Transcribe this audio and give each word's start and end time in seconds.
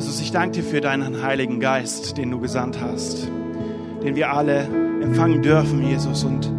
Jesus, 0.00 0.22
ich 0.22 0.32
danke 0.32 0.52
dir 0.52 0.62
für 0.62 0.80
deinen 0.80 1.22
Heiligen 1.22 1.60
Geist, 1.60 2.16
den 2.16 2.30
du 2.30 2.40
gesandt 2.40 2.78
hast, 2.80 3.28
den 4.02 4.16
wir 4.16 4.32
alle 4.32 4.66
empfangen 5.02 5.42
dürfen, 5.42 5.86
Jesus. 5.86 6.24
Und 6.24 6.50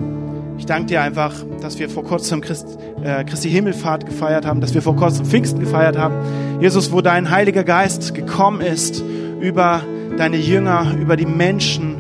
ich 0.59 0.67
danke 0.67 0.85
dir 0.85 1.01
einfach, 1.01 1.33
dass 1.59 1.79
wir 1.79 1.89
vor 1.89 2.03
kurzem 2.03 2.41
Christ, 2.41 2.77
äh, 3.03 3.23
Christi 3.23 3.49
Himmelfahrt 3.49 4.05
gefeiert 4.05 4.45
haben, 4.45 4.61
dass 4.61 4.75
wir 4.75 4.83
vor 4.83 4.95
kurzem 4.95 5.25
Pfingsten 5.25 5.59
gefeiert 5.59 5.97
haben. 5.97 6.13
Jesus, 6.61 6.91
wo 6.91 7.01
dein 7.01 7.31
Heiliger 7.31 7.63
Geist 7.63 8.13
gekommen 8.13 8.61
ist 8.61 9.03
über 9.39 9.81
deine 10.17 10.37
Jünger, 10.37 10.93
über 11.01 11.17
die 11.17 11.25
Menschen. 11.25 11.95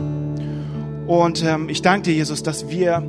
Und 1.07 1.43
ähm, 1.43 1.69
ich 1.69 1.81
danke 1.81 2.03
dir, 2.03 2.13
Jesus, 2.13 2.43
dass 2.43 2.69
wir, 2.69 3.01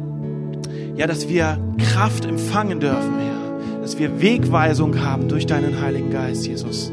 ja, 0.96 1.06
dass 1.06 1.28
wir 1.28 1.58
Kraft 1.76 2.24
empfangen 2.24 2.80
dürfen, 2.80 3.12
Herr. 3.18 3.82
Dass 3.82 3.98
wir 3.98 4.22
Wegweisung 4.22 5.04
haben 5.04 5.28
durch 5.28 5.44
deinen 5.44 5.82
Heiligen 5.82 6.10
Geist, 6.10 6.46
Jesus. 6.46 6.90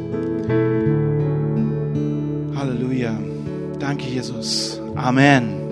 Danke, 3.79 4.05
Jesus. 4.05 4.81
Amen. 4.95 5.69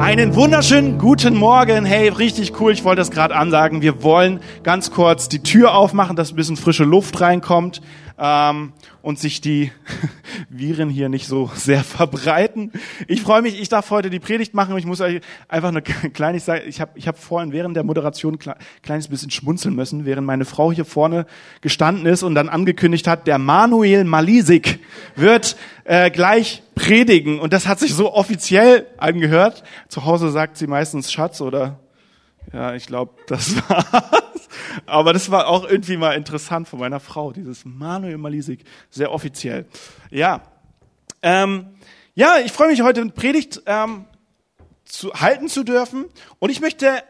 Einen 0.00 0.34
wunderschönen 0.34 0.98
guten 0.98 1.36
Morgen. 1.36 1.84
Hey, 1.84 2.08
richtig 2.08 2.60
cool. 2.60 2.72
Ich 2.72 2.82
wollte 2.82 3.00
das 3.00 3.10
gerade 3.10 3.36
ansagen. 3.36 3.80
Wir 3.80 4.02
wollen 4.02 4.40
ganz 4.64 4.90
kurz 4.90 5.28
die 5.28 5.42
Tür 5.42 5.74
aufmachen, 5.74 6.16
dass 6.16 6.32
ein 6.32 6.36
bisschen 6.36 6.56
frische 6.56 6.84
Luft 6.84 7.20
reinkommt 7.20 7.80
ähm, 8.18 8.72
und 9.02 9.18
sich 9.18 9.40
die 9.40 9.70
Viren 10.50 10.90
hier 10.90 11.08
nicht 11.08 11.26
so 11.26 11.50
sehr 11.54 11.84
verbreiten. 11.84 12.72
Ich 13.06 13.22
freue 13.22 13.42
mich, 13.42 13.60
ich 13.60 13.68
darf 13.68 13.90
heute 13.90 14.10
die 14.10 14.18
Predigt 14.18 14.54
machen 14.54 14.76
ich 14.76 14.86
muss 14.86 15.00
euch 15.00 15.20
einfach 15.48 15.68
eine 15.68 15.82
kleine 16.12 16.38
ich 16.38 16.80
habe 16.80 16.90
ich 16.94 17.08
hab 17.08 17.18
vorhin 17.18 17.52
während 17.52 17.76
der 17.76 17.84
Moderation 17.84 18.38
ein 18.44 18.54
kleines 18.82 19.08
bisschen 19.08 19.30
schmunzeln 19.30 19.74
müssen, 19.74 20.04
während 20.04 20.26
meine 20.26 20.44
Frau 20.44 20.72
hier 20.72 20.84
vorne 20.84 21.26
gestanden 21.60 22.06
ist 22.06 22.22
und 22.22 22.34
dann 22.34 22.48
angekündigt 22.48 23.06
hat, 23.06 23.26
der 23.26 23.38
Manuel 23.38 24.04
Malisik 24.04 24.80
wird 25.16 25.56
äh, 25.84 26.10
gleich 26.10 26.62
predigen 26.74 27.40
und 27.40 27.52
das 27.52 27.66
hat 27.66 27.78
sich 27.78 27.94
so 27.94 28.12
offiziell 28.12 28.86
angehört. 28.98 29.62
Zu 29.88 30.04
Hause 30.04 30.30
sagt 30.30 30.56
sie 30.56 30.66
meistens 30.66 31.12
Schatz 31.12 31.40
oder 31.40 31.78
ja, 32.52 32.74
ich 32.74 32.86
glaube, 32.86 33.14
das 33.26 33.56
war's. 33.68 34.48
Aber 34.86 35.12
das 35.12 35.30
war 35.30 35.48
auch 35.48 35.68
irgendwie 35.68 35.96
mal 35.96 36.12
interessant 36.12 36.68
von 36.68 36.78
meiner 36.78 37.00
Frau, 37.00 37.32
dieses 37.32 37.64
Manuel 37.64 38.18
Malisik, 38.18 38.64
sehr 38.90 39.12
offiziell. 39.12 39.66
Ja, 40.10 40.42
ähm, 41.22 41.66
ja, 42.14 42.38
ich 42.44 42.52
freue 42.52 42.68
mich 42.68 42.82
heute 42.82 43.04
Predigt 43.06 43.62
ähm, 43.66 44.06
zu 44.84 45.12
halten 45.14 45.48
zu 45.48 45.64
dürfen 45.64 46.06
und 46.38 46.50
ich 46.50 46.60
möchte 46.60 47.02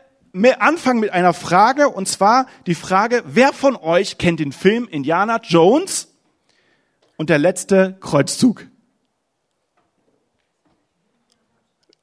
anfangen 0.58 1.00
mit 1.00 1.10
einer 1.10 1.32
Frage 1.32 1.88
und 1.88 2.08
zwar 2.08 2.46
die 2.66 2.74
Frage: 2.74 3.22
Wer 3.26 3.52
von 3.52 3.76
euch 3.76 4.18
kennt 4.18 4.40
den 4.40 4.52
Film 4.52 4.88
Indiana 4.88 5.40
Jones 5.42 6.14
und 7.16 7.30
der 7.30 7.38
letzte 7.38 7.96
Kreuzzug? 8.00 8.66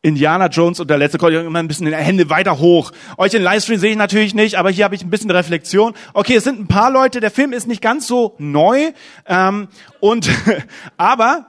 Indiana 0.06 0.48
Jones 0.50 0.80
und 0.80 0.88
der 0.88 1.00
letzte 1.00 1.18
Kreuz, 1.18 1.34
immer 1.34 1.58
ein 1.58 1.68
bisschen 1.68 1.88
die 1.88 1.96
Hände 1.96 2.30
weiter 2.30 2.60
hoch. 2.60 2.92
Euch 3.18 3.34
in 3.34 3.42
Livestream 3.42 3.80
sehe 3.80 3.90
ich 3.90 3.98
natürlich 3.98 4.36
nicht, 4.36 4.54
aber 4.56 4.70
hier 4.70 4.86
habe 4.86 4.94
ich 4.94 5.04
ein 5.04 5.10
bisschen 5.10 5.32
Reflexion. 5.32 5.96
Okay, 6.14 6.36
es 6.36 6.44
sind 6.44 6.60
ein 6.60 6.68
paar 6.68 6.92
Leute, 6.92 7.20
der 7.22 7.32
Film 7.32 7.54
ist 7.54 7.68
nicht 7.68 7.82
ganz 7.82 8.06
so 8.06 8.36
neu, 8.38 8.92
ähm, 9.26 9.68
und 10.00 10.30
aber, 10.98 11.48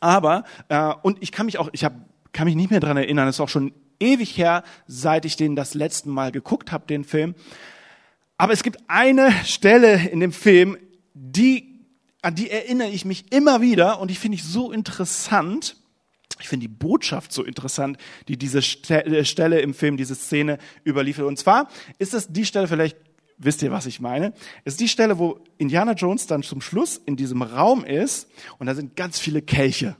aber, 0.00 0.42
äh, 0.68 0.92
und 1.02 1.18
ich 1.20 1.30
kann 1.30 1.46
mich 1.46 1.58
auch, 1.58 1.68
ich 1.70 1.84
hab, 1.84 1.94
kann 2.32 2.46
mich 2.46 2.56
nicht 2.56 2.72
mehr 2.72 2.80
dran 2.80 2.96
erinnern, 2.96 3.28
es 3.28 3.36
ist 3.36 3.40
auch 3.40 3.48
schon 3.48 3.72
ewig 4.00 4.36
her, 4.36 4.64
seit 4.88 5.24
ich 5.24 5.36
den 5.36 5.54
das 5.54 5.74
letzte 5.74 6.08
Mal 6.08 6.32
geguckt 6.32 6.72
habe, 6.72 6.84
den 6.88 7.04
Film. 7.04 7.36
Aber 8.38 8.52
es 8.52 8.64
gibt 8.64 8.78
eine 8.88 9.30
Stelle 9.44 10.08
in 10.10 10.18
dem 10.18 10.32
Film, 10.32 10.78
die, 11.14 11.84
an 12.22 12.34
die 12.34 12.50
erinnere 12.50 12.88
ich 12.88 13.04
mich 13.04 13.30
immer 13.32 13.60
wieder 13.60 14.00
und 14.00 14.10
die 14.10 14.16
finde 14.16 14.34
ich 14.34 14.42
so 14.42 14.72
interessant 14.72 15.76
ich 16.40 16.48
finde 16.48 16.66
die 16.66 16.74
Botschaft 16.74 17.32
so 17.32 17.42
interessant, 17.44 17.98
die 18.28 18.36
diese 18.36 18.58
äh, 18.58 19.24
Stelle 19.24 19.60
im 19.60 19.74
Film, 19.74 19.96
diese 19.96 20.14
Szene 20.14 20.58
überliefert. 20.84 21.26
Und 21.26 21.38
zwar 21.38 21.68
ist 21.98 22.14
es 22.14 22.28
die 22.28 22.44
Stelle, 22.44 22.68
vielleicht 22.68 22.96
wisst 23.38 23.62
ihr, 23.62 23.70
was 23.70 23.86
ich 23.86 24.00
meine, 24.00 24.32
ist 24.64 24.80
die 24.80 24.88
Stelle, 24.88 25.18
wo 25.18 25.40
Indiana 25.58 25.92
Jones 25.92 26.26
dann 26.26 26.42
zum 26.42 26.60
Schluss 26.60 27.00
in 27.04 27.16
diesem 27.16 27.42
Raum 27.42 27.84
ist 27.84 28.28
und 28.58 28.66
da 28.66 28.74
sind 28.74 28.96
ganz 28.96 29.18
viele 29.18 29.42
Kelche. 29.42 29.96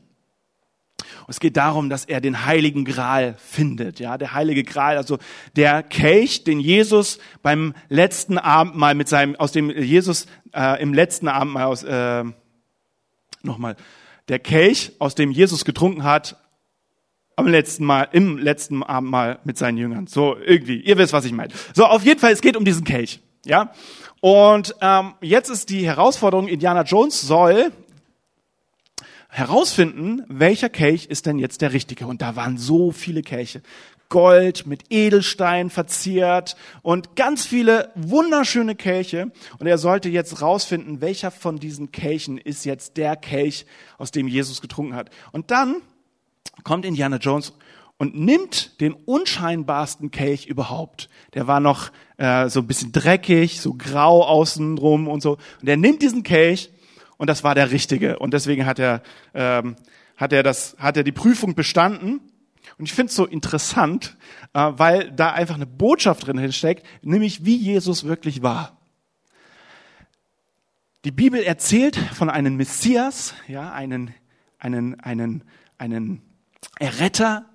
Und 1.21 1.31
es 1.31 1.41
geht 1.41 1.57
darum, 1.57 1.89
dass 1.89 2.05
er 2.05 2.21
den 2.21 2.45
heiligen 2.45 2.85
Gral 2.85 3.37
findet. 3.39 4.01
Ja, 4.01 4.19
der 4.19 4.33
heilige 4.33 4.65
Gral, 4.65 4.97
also 4.97 5.19
der 5.55 5.83
Kelch, 5.83 6.43
den 6.45 6.59
Jesus 6.59 7.19
beim 7.43 7.75
letzten 7.89 8.37
Abendmahl 8.37 8.95
mit 8.95 9.09
seinem, 9.09 9.37
aus 9.37 9.53
dem 9.53 9.71
Jesus 9.71 10.27
äh, 10.53 10.83
im 10.83 10.93
letzten 10.93 11.29
Abendmahl 11.29 11.67
aus, 11.67 11.85
äh, 11.85 12.25
nochmal, 13.43 13.77
der 14.29 14.39
Kelch, 14.39 14.93
aus 14.99 15.15
dem 15.15 15.31
Jesus 15.31 15.65
getrunken 15.65 16.05
hat, 16.05 16.37
am 17.37 17.47
letzten 17.47 17.85
Mal, 17.85 18.09
im 18.13 18.39
letzten 18.39 18.83
Abendmahl 18.83 19.39
mit 19.45 19.57
seinen 19.57 19.79
Jüngern. 19.79 20.07
So 20.07 20.37
irgendwie, 20.37 20.81
ihr 20.81 20.99
wisst, 20.99 21.13
was 21.13 21.25
ich 21.25 21.33
meine. 21.33 21.53
So, 21.73 21.85
auf 21.85 22.05
jeden 22.05 22.19
Fall, 22.19 22.33
es 22.33 22.41
geht 22.41 22.57
um 22.57 22.65
diesen 22.65 22.85
Kelch. 22.85 23.21
Ja, 23.45 23.73
und 24.21 24.75
ähm, 24.81 25.15
jetzt 25.21 25.49
ist 25.49 25.71
die 25.71 25.87
Herausforderung: 25.87 26.49
Indiana 26.49 26.83
Jones 26.83 27.21
soll 27.23 27.73
herausfinden, 29.29 30.25
welcher 30.29 30.69
Kelch 30.69 31.07
ist 31.07 31.27
denn 31.27 31.39
jetzt 31.39 31.61
der 31.61 31.73
richtige. 31.73 32.07
Und 32.07 32.23
da 32.23 32.35
waren 32.35 32.59
so 32.59 32.91
viele 32.91 33.23
Kelche. 33.23 33.63
Gold, 34.09 34.67
mit 34.67 34.85
Edelstein 34.91 35.71
verziert 35.71 36.57
und 36.83 37.15
ganz 37.17 37.47
viele 37.47 37.93
wunderschöne 37.95 38.75
Kelche. 38.75 39.31
Und 39.59 39.67
er 39.67 39.79
sollte 39.79 40.09
jetzt 40.09 40.41
rausfinden, 40.41 41.01
welcher 41.01 41.31
von 41.31 41.59
diesen 41.59 41.93
Kelchen 41.93 42.39
ist 42.39 42.65
jetzt 42.65 42.97
der 42.97 43.17
Kelch, 43.17 43.67
aus 43.99 44.11
dem 44.11 44.29
Jesus 44.29 44.61
getrunken 44.61 44.95
hat. 44.95 45.11
Und 45.33 45.51
dann 45.51 45.77
kommt 46.65 46.85
Indiana 46.85 47.17
Jones 47.17 47.53
und 47.99 48.19
nimmt 48.19 48.81
den 48.81 48.93
unscheinbarsten 48.93 50.11
Kelch 50.11 50.47
überhaupt. 50.47 51.09
Der 51.35 51.47
war 51.47 51.61
noch 51.61 51.91
äh, 52.17 52.49
so 52.49 52.61
ein 52.61 52.67
bisschen 52.67 52.93
dreckig, 52.93 53.61
so 53.61 53.75
grau 53.75 54.25
außenrum 54.25 55.09
und 55.09 55.21
so. 55.21 55.37
Und 55.61 55.69
er 55.69 55.77
nimmt 55.77 56.01
diesen 56.01 56.23
Kelch 56.23 56.71
und 57.17 57.29
das 57.29 57.45
war 57.45 57.55
der 57.55 57.73
richtige. 57.73 58.19
Und 58.19 58.33
deswegen 58.33 58.65
hat 58.65 58.79
er, 58.79 59.03
ähm, 59.35 59.77
hat 60.17 60.33
er, 60.33 60.43
das, 60.43 60.77
hat 60.79 60.97
er 60.97 61.03
die 61.03 61.13
Prüfung 61.13 61.55
bestanden. 61.55 62.21
Und 62.79 62.87
ich 62.87 62.93
finde 62.93 63.11
es 63.11 63.17
so 63.17 63.27
interessant, 63.27 64.17
äh, 64.55 64.73
weil 64.77 65.11
da 65.13 65.33
einfach 65.33 65.55
eine 65.55 65.67
Botschaft 65.67 66.27
drin 66.27 66.53
steckt, 66.53 66.87
nämlich 67.03 67.45
wie 67.45 67.57
Jesus 67.57 68.05
wirklich 68.05 68.43
war. 68.43 68.79
Die 71.05 71.13
Bibel 71.13 71.43
erzählt 71.43 71.97
von 71.97 72.29
einem 72.29 72.57
Messias, 72.57 73.35
ja, 73.47 73.73
einen, 73.73 74.15
einen, 74.59 75.01
einen, 75.01 75.45
einen 75.79 76.23
Erretter, 76.79 77.47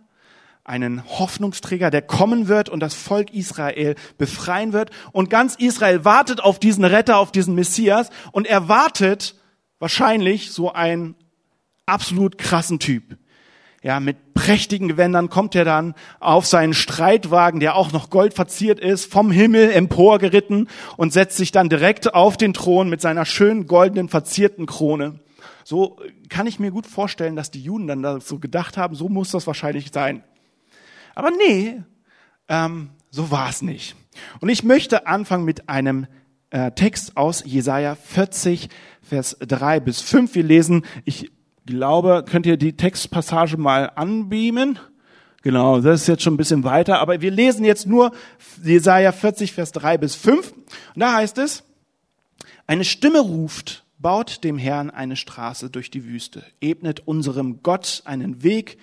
einen 0.64 1.04
Hoffnungsträger, 1.06 1.92
der 1.92 2.02
kommen 2.02 2.48
wird 2.48 2.70
und 2.70 2.80
das 2.80 2.94
Volk 2.94 3.34
Israel 3.34 3.96
befreien 4.18 4.72
wird. 4.72 4.92
Und 5.12 5.30
ganz 5.30 5.56
Israel 5.56 6.06
wartet 6.06 6.42
auf 6.42 6.58
diesen 6.58 6.86
Retter, 6.86 7.18
auf 7.18 7.32
diesen 7.32 7.54
Messias 7.54 8.10
und 8.32 8.48
erwartet 8.48 9.36
wahrscheinlich 9.80 10.52
so 10.52 10.72
einen 10.72 11.16
absolut 11.86 12.38
krassen 12.38 12.80
Typ. 12.80 13.18
Ja, 13.84 14.00
mit 14.00 14.34
prächtigen 14.34 14.88
Gewändern 14.88 15.30
kommt 15.30 15.56
er 15.56 15.66
dann 15.66 15.94
auf 16.22 16.46
seinen 16.46 16.74
Streitwagen, 16.74 17.60
der 17.60 17.76
auch 17.76 17.92
noch 17.92 18.10
gold 18.10 18.34
verziert 18.34 18.80
ist, 18.80 19.12
vom 19.12 19.30
Himmel 19.30 19.72
emporgeritten 19.72 20.70
und 20.96 21.12
setzt 21.12 21.36
sich 21.36 21.52
dann 21.52 21.68
direkt 21.68 22.14
auf 22.14 22.38
den 22.38 22.54
Thron 22.54 22.90
mit 22.90 23.02
seiner 23.02 23.26
schönen 23.26 23.68
goldenen 23.68 24.08
verzierten 24.08 24.68
Krone. 24.68 25.20
So 25.66 25.98
kann 26.30 26.48
ich 26.48 26.60
mir 26.60 26.72
gut 26.72 26.88
vorstellen, 26.88 27.36
dass 27.36 27.52
die 27.52 27.62
Juden 27.62 27.88
dann 27.88 28.02
da 28.02 28.22
so 28.22 28.40
gedacht 28.40 28.78
haben, 28.78 28.96
so 28.96 29.10
muss 29.10 29.32
das 29.32 29.48
wahrscheinlich 29.48 29.92
sein. 29.94 30.24
Aber 31.14 31.30
nee, 31.32 31.82
ähm, 32.48 32.90
so 33.12 33.32
war 33.32 33.50
es 33.50 33.62
nicht. 33.62 33.98
Und 34.40 34.48
ich 34.48 34.64
möchte 34.64 35.08
anfangen 35.08 35.44
mit 35.44 35.68
einem 35.68 36.08
äh, 36.52 36.72
Text 36.72 37.18
aus 37.18 37.44
Jesaja 37.46 37.96
40, 37.96 38.70
Vers 39.02 39.36
3 39.40 39.82
bis 39.82 40.00
5. 40.00 40.36
Wir 40.36 40.44
lesen, 40.44 40.86
ich 41.04 41.33
glaube, 41.66 42.26
könnt 42.28 42.46
ihr 42.46 42.58
die 42.58 42.76
Textpassage 42.76 43.58
mal 43.58 43.92
anbeamen? 43.96 44.80
Genau, 45.42 45.82
das 45.82 46.02
ist 46.02 46.08
jetzt 46.08 46.24
schon 46.24 46.36
ein 46.36 46.38
bisschen 46.38 46.64
weiter, 46.64 47.00
aber 47.00 47.20
wir 47.20 47.32
lesen 47.32 47.66
jetzt 47.66 47.86
nur 47.86 48.14
Jesaja 48.64 49.12
40, 49.12 49.52
Vers 49.52 49.74
3 49.74 49.98
bis 49.98 50.16
5. 50.16 50.54
Und 50.54 50.68
da 50.96 51.16
heißt 51.16 51.38
es, 51.38 51.64
eine 52.66 52.86
Stimme 52.86 53.20
ruft, 53.20 53.84
baut 54.00 54.44
dem 54.44 54.58
Herrn 54.58 54.90
eine 54.90 55.18
Straße 55.18 55.70
durch 55.70 55.92
die 55.92 56.06
Wüste, 56.06 56.44
ebnet 56.62 57.02
unserem 57.08 57.62
Gott 57.62 58.04
einen 58.06 58.42
Weg 58.44 58.78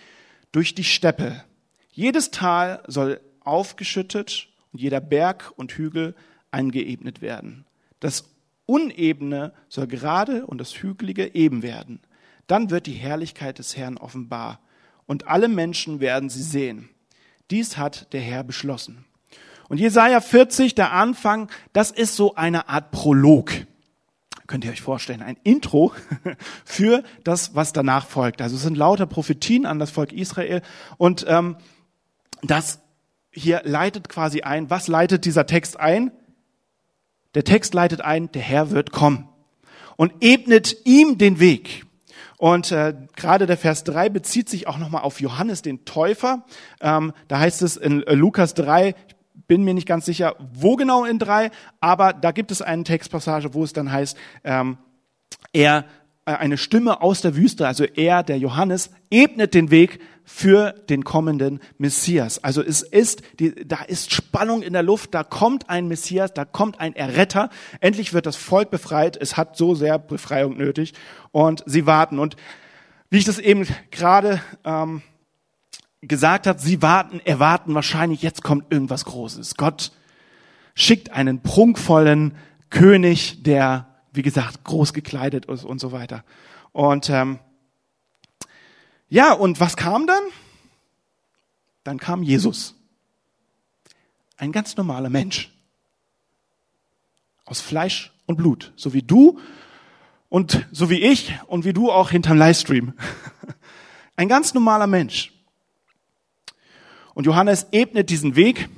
durch 0.53 0.75
die 0.75 0.85
Steppe. 0.85 1.45
Jedes 1.93 2.31
Tal 2.31 2.83
soll 2.87 3.21
aufgeschüttet 3.41 4.49
und 4.73 4.81
jeder 4.81 5.01
Berg 5.01 5.53
und 5.57 5.73
Hügel 5.73 6.15
eingeebnet 6.51 7.23
werden. 7.23 7.65
Das 8.01 8.25
Unebene 8.67 9.53
soll 9.69 9.87
gerade 9.87 10.47
und 10.47 10.59
das 10.59 10.75
Hügelige 10.75 11.35
eben 11.35 11.63
werden. 11.63 12.01
Dann 12.51 12.71
wird 12.71 12.87
die 12.87 12.95
Herrlichkeit 12.95 13.61
des 13.61 13.77
Herrn 13.77 13.97
offenbar 13.97 14.59
und 15.07 15.29
alle 15.29 15.47
Menschen 15.47 16.01
werden 16.01 16.29
sie 16.29 16.43
sehen. 16.43 16.89
Dies 17.49 17.77
hat 17.77 18.13
der 18.13 18.21
Herr 18.21 18.43
beschlossen. 18.43 19.05
Und 19.69 19.79
Jesaja 19.79 20.21
40, 20.21 20.75
der 20.75 20.93
Anfang, 20.93 21.49
das 21.73 21.93
ist 21.93 22.17
so 22.17 22.35
eine 22.35 22.69
Art 22.69 22.91
Prolog. 22.91 23.53
könnt 24.49 24.65
ihr 24.65 24.73
euch 24.73 24.81
vorstellen, 24.81 25.23
ein 25.23 25.37
Intro 25.45 25.93
für 26.65 27.05
das, 27.23 27.55
was 27.55 27.73
danach 27.73 28.09
folgt. 28.09 28.43
Also 28.43 28.57
es 28.57 28.63
sind 28.63 28.77
lauter 28.77 29.07
Prophetien 29.07 29.65
an 29.65 29.79
das 29.79 29.93
Volk 29.93 30.13
Israel 30.13 30.61
und 30.99 31.25
ähm, 31.29 31.57
das 32.43 32.81
hier 33.31 33.63
leitet 33.63 34.09
quasi 34.09 34.43
ein. 34.43 34.71
Was 34.71 34.89
leitet 34.89 35.25
dieser 35.25 35.47
Text 35.47 35.79
ein? 35.79 36.11
Der 37.37 37.45
Text 37.45 37.75
leitet 37.75 38.01
ein, 38.01 38.33
der 38.33 38.43
Herr 38.43 38.73
wird 38.73 38.91
kommen 38.91 39.29
und 39.95 40.13
ebnet 40.21 40.79
ihm 40.85 41.17
den 41.17 41.39
Weg. 41.39 41.87
Und 42.41 42.73
äh, 42.73 42.95
gerade 43.17 43.45
der 43.45 43.59
Vers 43.59 43.85
3 43.85 44.09
bezieht 44.09 44.49
sich 44.49 44.67
auch 44.67 44.79
nochmal 44.79 45.03
auf 45.03 45.21
Johannes 45.21 45.61
den 45.61 45.85
Täufer. 45.85 46.47
Ähm, 46.81 47.13
da 47.29 47.39
heißt 47.39 47.61
es 47.61 47.77
in 47.77 48.03
äh, 48.05 48.15
Lukas 48.15 48.55
3, 48.55 48.95
ich 49.07 49.45
bin 49.47 49.63
mir 49.63 49.75
nicht 49.75 49.87
ganz 49.87 50.07
sicher, 50.07 50.37
wo 50.55 50.75
genau 50.77 51.05
in 51.05 51.19
3, 51.19 51.51
aber 51.81 52.15
da 52.15 52.33
gibt 52.33 52.51
es 52.51 52.63
eine 52.63 52.85
Textpassage, 52.85 53.53
wo 53.53 53.63
es 53.63 53.75
dann 53.75 53.93
heißt, 53.93 54.17
ähm, 54.45 54.79
er 55.53 55.85
äh, 56.25 56.33
eine 56.33 56.57
Stimme 56.57 57.03
aus 57.03 57.21
der 57.21 57.37
Wüste, 57.37 57.67
also 57.67 57.85
er, 57.85 58.23
der 58.23 58.39
Johannes, 58.39 58.91
ebnet 59.11 59.53
den 59.53 59.71
Weg 59.71 60.01
für 60.33 60.73
den 60.89 61.03
kommenden 61.03 61.61
Messias. 61.77 62.43
Also 62.43 62.63
es 62.63 62.83
ist, 62.83 63.23
die, 63.41 63.53
da 63.67 63.83
ist 63.83 64.13
Spannung 64.13 64.63
in 64.63 64.73
der 64.73 64.85
Luft, 64.85 65.13
da 65.13 65.25
kommt 65.25 65.69
ein 65.69 65.89
Messias, 65.89 66.33
da 66.33 66.45
kommt 66.45 66.81
ein 66.81 66.95
Erretter. 66.95 67.51
Endlich 67.81 68.15
wird 68.15 68.27
das 68.27 68.37
Volk 68.37 68.71
befreit. 68.71 69.19
Es 69.21 69.37
hat 69.37 69.57
so 69.57 69.75
sehr 69.75 69.99
Befreiung 69.99 70.57
nötig 70.57 70.95
und 71.33 71.65
sie 71.67 71.85
warten. 71.85 72.19
Und 72.21 72.37
wie 73.11 73.19
ich 73.19 73.25
das 73.25 73.39
eben 73.39 73.67
gerade 73.91 74.41
ähm, 74.65 75.03
gesagt 76.01 76.47
habe, 76.47 76.61
sie 76.61 76.81
warten, 76.81 77.21
erwarten 77.25 77.75
wahrscheinlich, 77.75 78.23
jetzt 78.23 78.43
kommt 78.43 78.73
irgendwas 78.73 79.05
Großes. 79.05 79.57
Gott 79.57 79.91
schickt 80.75 81.11
einen 81.11 81.43
prunkvollen 81.43 82.37
König, 82.71 83.43
der, 83.43 83.89
wie 84.13 84.23
gesagt, 84.23 84.63
groß 84.65 84.95
gekleidet 84.95 85.47
ist 85.47 85.65
und 85.65 85.81
so 85.81 85.91
weiter. 85.91 86.25
Und 86.73 87.11
ähm, 87.11 87.41
ja, 89.11 89.33
und 89.33 89.59
was 89.59 89.77
kam 89.77 90.07
dann? 90.07 90.23
Dann 91.83 91.99
kam 91.99 92.23
Jesus. 92.23 92.77
Ein 94.37 94.53
ganz 94.53 94.77
normaler 94.77 95.11
Mensch. 95.11 95.51
Aus 97.45 97.61
Fleisch 97.61 98.13
und 98.27 98.37
Blut. 98.37 98.73
So 98.77 98.95
wie 98.95 99.03
du 99.03 99.41
und 100.29 100.65
so 100.71 100.89
wie 100.89 101.03
ich 101.03 101.35
und 101.49 101.65
wie 101.65 101.73
du 101.73 101.91
auch 101.91 102.11
hinterm 102.11 102.39
Livestream. 102.39 102.95
Ein 104.17 104.29
ganz 104.29 104.55
normaler 104.55 104.87
Mensch. 104.87 105.33
Und 107.15 107.27
Johannes 107.27 107.67
ebnet 107.73 108.11
diesen 108.11 108.37
Weg 108.37 108.69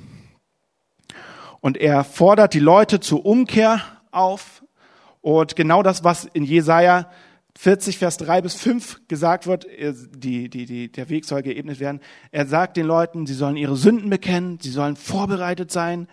und 1.61 1.77
er 1.77 2.03
fordert 2.03 2.55
die 2.55 2.59
Leute 2.59 2.99
zur 2.99 3.23
Umkehr 3.23 3.81
auf. 4.09 4.63
Und 5.21 5.55
genau 5.55 5.83
das, 5.83 6.03
was 6.03 6.25
in 6.25 6.43
Jesaja 6.43 7.11
40, 7.55 7.97
Vers 7.97 8.17
3 8.17 8.41
bis 8.41 8.55
5 8.55 9.07
gesagt 9.07 9.45
wird, 9.47 9.65
äh, 9.65 9.93
die, 10.15 10.49
die, 10.49 10.65
die, 10.65 10.91
der 10.91 11.09
Weg 11.09 11.25
soll 11.25 11.43
geebnet 11.43 11.79
werden. 11.79 12.01
Er 12.31 12.47
sagt 12.47 12.77
den 12.77 12.85
Leuten, 12.85 13.25
sie 13.25 13.35
sollen 13.35 13.57
ihre 13.57 13.75
Sünden 13.75 14.09
bekennen, 14.09 14.59
sie 14.59 14.71
sollen 14.71 14.95
vorbereitet 14.95 15.71
sein, 15.71 16.07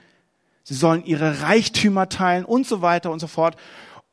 sie 0.63 0.75
sollen 0.75 1.05
ihre 1.05 1.43
Reichtümer 1.43 2.09
teilen 2.09 2.45
und 2.45 2.67
so 2.67 2.83
weiter 2.83 3.11
und 3.11 3.21
so 3.21 3.27
fort. 3.27 3.57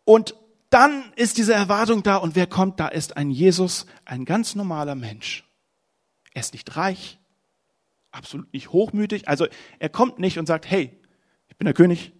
Und 0.05 0.35
dann 0.69 1.11
ist 1.15 1.37
diese 1.37 1.53
Erwartung 1.53 2.03
da 2.03 2.17
und 2.17 2.35
wer 2.35 2.47
kommt? 2.47 2.79
Da 2.79 2.87
ist 2.87 3.17
ein 3.17 3.29
Jesus, 3.29 3.85
ein 4.05 4.25
ganz 4.25 4.55
normaler 4.55 4.95
Mensch. 4.95 5.45
Er 6.33 6.41
ist 6.41 6.53
nicht 6.53 6.75
reich, 6.75 7.19
absolut 8.11 8.51
nicht 8.53 8.71
hochmütig. 8.71 9.27
Also 9.27 9.47
er 9.79 9.89
kommt 9.89 10.19
nicht 10.19 10.39
und 10.39 10.45
sagt, 10.45 10.69
hey, 10.69 10.97
ich 11.47 11.57
bin 11.57 11.65
der 11.65 11.73
König, 11.73 12.13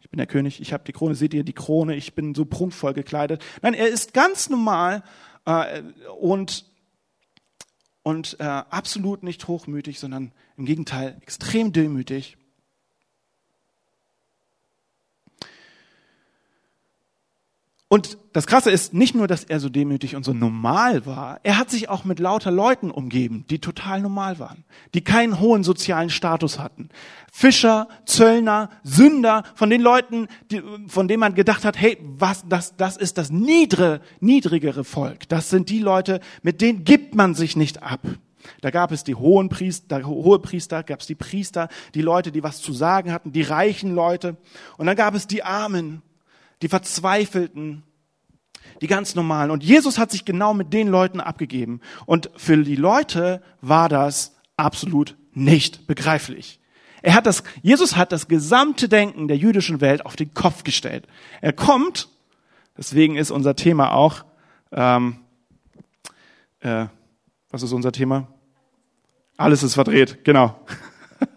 ich 0.00 0.10
bin 0.10 0.18
der 0.18 0.26
König, 0.26 0.60
ich 0.60 0.72
habe 0.72 0.84
die 0.84 0.92
Krone, 0.92 1.14
seht 1.14 1.34
ihr 1.34 1.44
die 1.44 1.52
Krone, 1.52 1.96
ich 1.96 2.14
bin 2.14 2.34
so 2.34 2.44
prunkvoll 2.44 2.94
gekleidet. 2.94 3.44
Nein, 3.62 3.74
er 3.74 3.88
ist 3.88 4.14
ganz 4.14 4.48
normal 4.48 5.02
äh, 5.46 5.82
und, 6.18 6.66
und 8.02 8.36
äh, 8.38 8.44
absolut 8.44 9.22
nicht 9.22 9.48
hochmütig, 9.48 9.98
sondern 9.98 10.32
im 10.56 10.64
Gegenteil 10.64 11.16
extrem 11.22 11.72
demütig. 11.72 12.36
Und 17.88 18.18
das 18.32 18.48
Krasse 18.48 18.72
ist 18.72 18.94
nicht 18.94 19.14
nur, 19.14 19.28
dass 19.28 19.44
er 19.44 19.60
so 19.60 19.68
demütig 19.68 20.16
und 20.16 20.24
so 20.24 20.32
normal 20.32 21.06
war, 21.06 21.38
er 21.44 21.56
hat 21.56 21.70
sich 21.70 21.88
auch 21.88 22.04
mit 22.04 22.18
lauter 22.18 22.50
Leuten 22.50 22.90
umgeben, 22.90 23.44
die 23.48 23.60
total 23.60 24.00
normal 24.00 24.40
waren, 24.40 24.64
die 24.94 25.02
keinen 25.04 25.38
hohen 25.38 25.62
sozialen 25.62 26.10
Status 26.10 26.58
hatten. 26.58 26.88
Fischer, 27.30 27.86
Zöllner, 28.04 28.70
Sünder, 28.82 29.44
von 29.54 29.70
den 29.70 29.82
Leuten, 29.82 30.26
die, 30.50 30.62
von 30.88 31.06
denen 31.06 31.20
man 31.20 31.36
gedacht 31.36 31.64
hat, 31.64 31.80
hey, 31.80 31.96
was, 32.02 32.44
das, 32.48 32.76
das 32.76 32.96
ist 32.96 33.18
das 33.18 33.30
niedre, 33.30 34.00
niedrigere 34.18 34.82
Volk. 34.82 35.28
Das 35.28 35.48
sind 35.48 35.70
die 35.70 35.80
Leute, 35.80 36.18
mit 36.42 36.60
denen 36.60 36.82
gibt 36.82 37.14
man 37.14 37.36
sich 37.36 37.54
nicht 37.54 37.84
ab. 37.84 38.00
Da 38.62 38.70
gab 38.70 38.90
es 38.90 39.04
die 39.04 39.14
hohen 39.14 39.48
Priester, 39.48 40.04
hohe 40.04 40.40
Priester, 40.40 40.82
gab 40.82 41.00
es 41.00 41.06
die 41.06 41.14
Priester, 41.14 41.68
die 41.94 42.02
Leute, 42.02 42.32
die 42.32 42.42
was 42.42 42.60
zu 42.60 42.72
sagen 42.72 43.12
hatten, 43.12 43.30
die 43.30 43.42
reichen 43.42 43.94
Leute. 43.94 44.36
Und 44.76 44.86
dann 44.86 44.96
gab 44.96 45.14
es 45.14 45.28
die 45.28 45.44
Armen, 45.44 46.02
die 46.62 46.68
Verzweifelten, 46.68 47.82
die 48.80 48.86
ganz 48.86 49.14
normalen. 49.14 49.50
Und 49.50 49.62
Jesus 49.62 49.98
hat 49.98 50.10
sich 50.10 50.24
genau 50.24 50.54
mit 50.54 50.72
den 50.72 50.88
Leuten 50.88 51.20
abgegeben. 51.20 51.80
Und 52.04 52.30
für 52.36 52.56
die 52.56 52.76
Leute 52.76 53.42
war 53.60 53.88
das 53.88 54.36
absolut 54.56 55.16
nicht 55.32 55.86
begreiflich. 55.86 56.60
Er 57.02 57.14
hat 57.14 57.26
das, 57.26 57.44
Jesus 57.62 57.96
hat 57.96 58.10
das 58.10 58.26
gesamte 58.26 58.88
Denken 58.88 59.28
der 59.28 59.36
jüdischen 59.36 59.80
Welt 59.80 60.04
auf 60.04 60.16
den 60.16 60.34
Kopf 60.34 60.64
gestellt. 60.64 61.06
Er 61.40 61.52
kommt, 61.52 62.08
deswegen 62.76 63.16
ist 63.16 63.30
unser 63.30 63.54
Thema 63.54 63.92
auch, 63.92 64.24
ähm, 64.72 65.18
äh, 66.60 66.86
was 67.50 67.62
ist 67.62 67.72
unser 67.72 67.92
Thema? 67.92 68.28
Alles 69.36 69.62
ist 69.62 69.74
verdreht, 69.74 70.24
genau. 70.24 70.58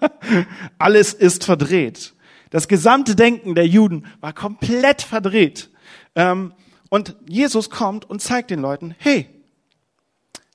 Alles 0.77 1.13
ist 1.13 1.45
verdreht. 1.45 2.13
Das 2.49 2.67
gesamte 2.67 3.15
Denken 3.15 3.55
der 3.55 3.67
Juden 3.67 4.05
war 4.21 4.33
komplett 4.33 5.01
verdreht. 5.01 5.69
Ähm, 6.15 6.53
und 6.89 7.15
Jesus 7.27 7.69
kommt 7.69 8.09
und 8.09 8.21
zeigt 8.21 8.49
den 8.49 8.59
Leuten, 8.59 8.95
hey, 8.97 9.29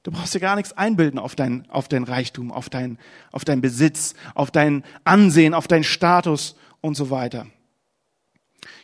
du 0.02 0.10
brauchst 0.10 0.34
dir 0.34 0.40
gar 0.40 0.56
nichts 0.56 0.72
einbilden 0.72 1.18
auf 1.18 1.36
dein, 1.36 1.70
auf 1.70 1.88
dein 1.88 2.04
Reichtum, 2.04 2.50
auf 2.50 2.68
dein, 2.68 2.98
auf 3.30 3.44
dein 3.44 3.60
Besitz, 3.60 4.14
auf 4.34 4.50
dein 4.50 4.84
Ansehen, 5.04 5.54
auf 5.54 5.68
deinen 5.68 5.84
Status 5.84 6.56
und 6.80 6.96
so 6.96 7.10
weiter. 7.10 7.46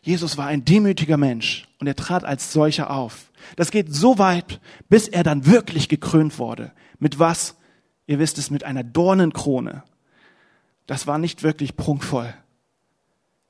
Jesus 0.02 0.38
war 0.38 0.46
ein 0.46 0.64
demütiger 0.64 1.16
Mensch 1.16 1.68
und 1.78 1.86
er 1.86 1.96
trat 1.96 2.24
als 2.24 2.52
solcher 2.52 2.90
auf. 2.90 3.30
Das 3.56 3.70
geht 3.70 3.92
so 3.92 4.18
weit, 4.18 4.60
bis 4.88 5.08
er 5.08 5.22
dann 5.22 5.46
wirklich 5.46 5.88
gekrönt 5.88 6.38
wurde. 6.38 6.72
Mit 6.98 7.18
was? 7.18 7.56
Ihr 8.06 8.18
wisst 8.18 8.38
es, 8.38 8.50
mit 8.50 8.64
einer 8.64 8.84
Dornenkrone. 8.84 9.82
Das 10.86 11.06
war 11.06 11.18
nicht 11.18 11.42
wirklich 11.42 11.76
prunkvoll. 11.76 12.34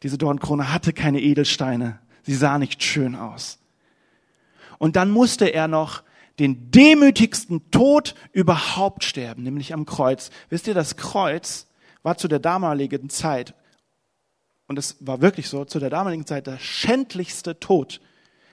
Diese 0.03 0.19
Dornkrone 0.19 0.73
hatte 0.73 0.93
keine 0.93 1.21
Edelsteine. 1.21 1.99
Sie 2.23 2.35
sah 2.35 2.59
nicht 2.59 2.83
schön 2.83 3.15
aus. 3.15 3.59
Und 4.79 4.97
dann 4.97 5.11
musste 5.11 5.47
er 5.47 5.69
noch 5.69 6.03
den 6.39 6.71
demütigsten 6.71 7.71
Tod 7.71 8.15
überhaupt 8.33 9.05
sterben, 9.05 9.43
nämlich 9.43 9.75
am 9.75 9.85
Kreuz. 9.85 10.31
Wisst 10.49 10.67
ihr, 10.67 10.75
das 10.75 10.97
Kreuz 10.97 11.67
war 12.03 12.17
zu 12.17 12.29
der 12.29 12.39
damaligen 12.39 13.11
Zeit, 13.11 13.55
und 14.67 14.79
es 14.79 14.97
war 15.01 15.21
wirklich 15.21 15.49
so, 15.49 15.65
zu 15.65 15.81
der 15.81 15.91
damaligen 15.91 16.27
Zeit 16.27 16.47
der 16.47 16.59
schändlichste 16.59 17.59
Tod, 17.59 18.01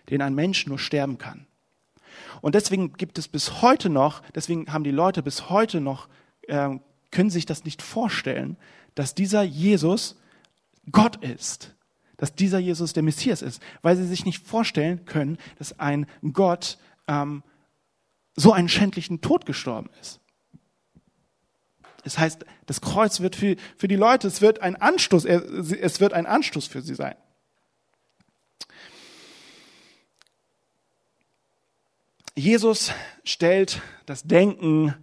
den 0.10 0.22
ein 0.22 0.34
Mensch 0.34 0.66
nur 0.66 0.80
sterben 0.80 1.18
kann. 1.18 1.46
Und 2.42 2.56
deswegen 2.56 2.94
gibt 2.94 3.18
es 3.20 3.28
bis 3.28 3.62
heute 3.62 3.90
noch, 3.90 4.22
deswegen 4.34 4.74
haben 4.74 4.84
die 4.84 4.92
Leute 4.92 5.22
bis 5.22 5.50
heute 5.50 5.80
noch, 5.80 6.10
äh, 6.48 6.78
können 7.12 7.30
sich 7.30 7.46
das 7.46 7.66
nicht 7.66 7.82
vorstellen, 7.82 8.58
dass 8.96 9.16
dieser 9.16 9.44
Jesus 9.44 10.20
Gott 10.92 11.24
ist, 11.24 11.76
dass 12.18 12.34
dieser 12.34 12.60
Jesus 12.60 12.94
der 12.94 13.04
Messias 13.04 13.42
ist, 13.42 13.62
weil 13.82 13.96
sie 13.96 14.08
sich 14.08 14.26
nicht 14.26 14.46
vorstellen 14.46 15.06
können, 15.06 15.38
dass 15.60 15.80
ein 15.80 16.08
Gott 16.34 16.78
ähm, 17.08 17.44
so 18.36 18.54
einen 18.54 18.70
schändlichen 18.70 19.22
Tod 19.22 19.46
gestorben 19.46 19.90
ist. 20.02 20.20
Das 22.04 22.18
heißt, 22.18 22.46
das 22.66 22.82
Kreuz 22.82 23.20
wird 23.20 23.36
für, 23.36 23.56
für 23.76 23.88
die 23.88 23.96
Leute, 23.96 24.28
es 24.28 24.42
wird 24.42 24.62
ein 24.62 24.76
Anstoß, 24.76 25.26
es 25.26 26.00
wird 26.00 26.14
ein 26.14 26.26
Anstoß 26.26 26.68
für 26.68 26.82
sie 26.82 26.96
sein. 26.96 27.16
Jesus 32.34 32.92
stellt 33.24 33.82
das 34.06 34.24
Denken 34.24 34.94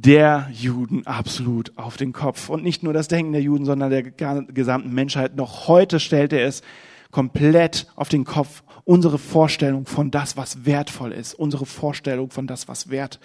der 0.00 0.48
Juden 0.52 1.06
absolut 1.06 1.76
auf 1.76 1.96
den 1.96 2.12
Kopf. 2.12 2.48
Und 2.48 2.62
nicht 2.62 2.82
nur 2.82 2.92
das 2.92 3.08
Denken 3.08 3.32
der 3.32 3.42
Juden, 3.42 3.64
sondern 3.64 3.90
der 3.90 4.02
gesamten 4.02 4.92
Menschheit. 4.92 5.36
Noch 5.36 5.68
heute 5.68 6.00
stellt 6.00 6.32
er 6.32 6.46
es 6.46 6.62
komplett 7.10 7.86
auf 7.96 8.08
den 8.08 8.24
Kopf. 8.24 8.62
Unsere 8.84 9.18
Vorstellung 9.18 9.86
von 9.86 10.10
das, 10.10 10.36
was 10.36 10.64
wertvoll 10.64 11.12
ist. 11.12 11.34
Unsere 11.34 11.66
Vorstellung 11.66 12.30
von 12.30 12.46
das, 12.46 12.68
was 12.68 12.90
Wert 12.90 13.20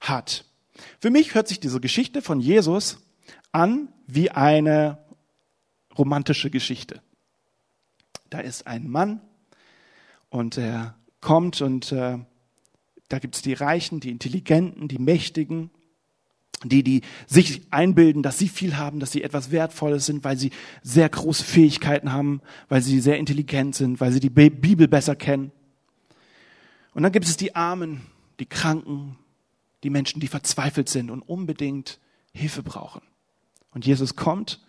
hat. 0.00 0.44
Für 1.00 1.10
mich 1.10 1.34
hört 1.34 1.48
sich 1.48 1.60
diese 1.60 1.80
Geschichte 1.80 2.22
von 2.22 2.40
Jesus 2.40 2.98
an 3.52 3.88
wie 4.06 4.30
eine 4.30 4.98
romantische 5.96 6.50
Geschichte. 6.50 7.00
Da 8.30 8.40
ist 8.40 8.66
ein 8.66 8.88
Mann, 8.88 9.20
Und 10.30 10.58
er 10.58 10.94
kommt 11.20 11.62
und 11.62 11.92
äh, 11.92 12.18
da 13.08 13.18
gibt 13.18 13.36
es 13.36 13.42
die 13.42 13.54
Reichen, 13.54 14.00
die 14.00 14.10
Intelligenten, 14.10 14.88
die 14.88 14.98
Mächtigen, 14.98 15.70
die, 16.64 16.82
die 16.82 17.02
sich 17.26 17.62
einbilden, 17.70 18.22
dass 18.22 18.38
sie 18.38 18.48
viel 18.48 18.76
haben, 18.76 19.00
dass 19.00 19.12
sie 19.12 19.22
etwas 19.22 19.50
Wertvolles 19.50 20.06
sind, 20.06 20.24
weil 20.24 20.36
sie 20.36 20.50
sehr 20.82 21.08
große 21.08 21.44
Fähigkeiten 21.44 22.12
haben, 22.12 22.40
weil 22.68 22.82
sie 22.82 23.00
sehr 23.00 23.18
intelligent 23.18 23.74
sind, 23.74 24.00
weil 24.00 24.12
sie 24.12 24.20
die 24.20 24.30
Bibel 24.30 24.88
besser 24.88 25.14
kennen. 25.14 25.52
Und 26.94 27.04
dann 27.04 27.12
gibt 27.12 27.26
es 27.26 27.36
die 27.36 27.54
Armen, 27.54 28.00
die 28.40 28.46
Kranken, 28.46 29.16
die 29.84 29.90
Menschen, 29.90 30.20
die 30.20 30.26
verzweifelt 30.26 30.88
sind 30.88 31.10
und 31.10 31.22
unbedingt 31.22 32.00
Hilfe 32.32 32.62
brauchen. 32.62 33.02
Und 33.70 33.86
Jesus 33.86 34.16
kommt 34.16 34.60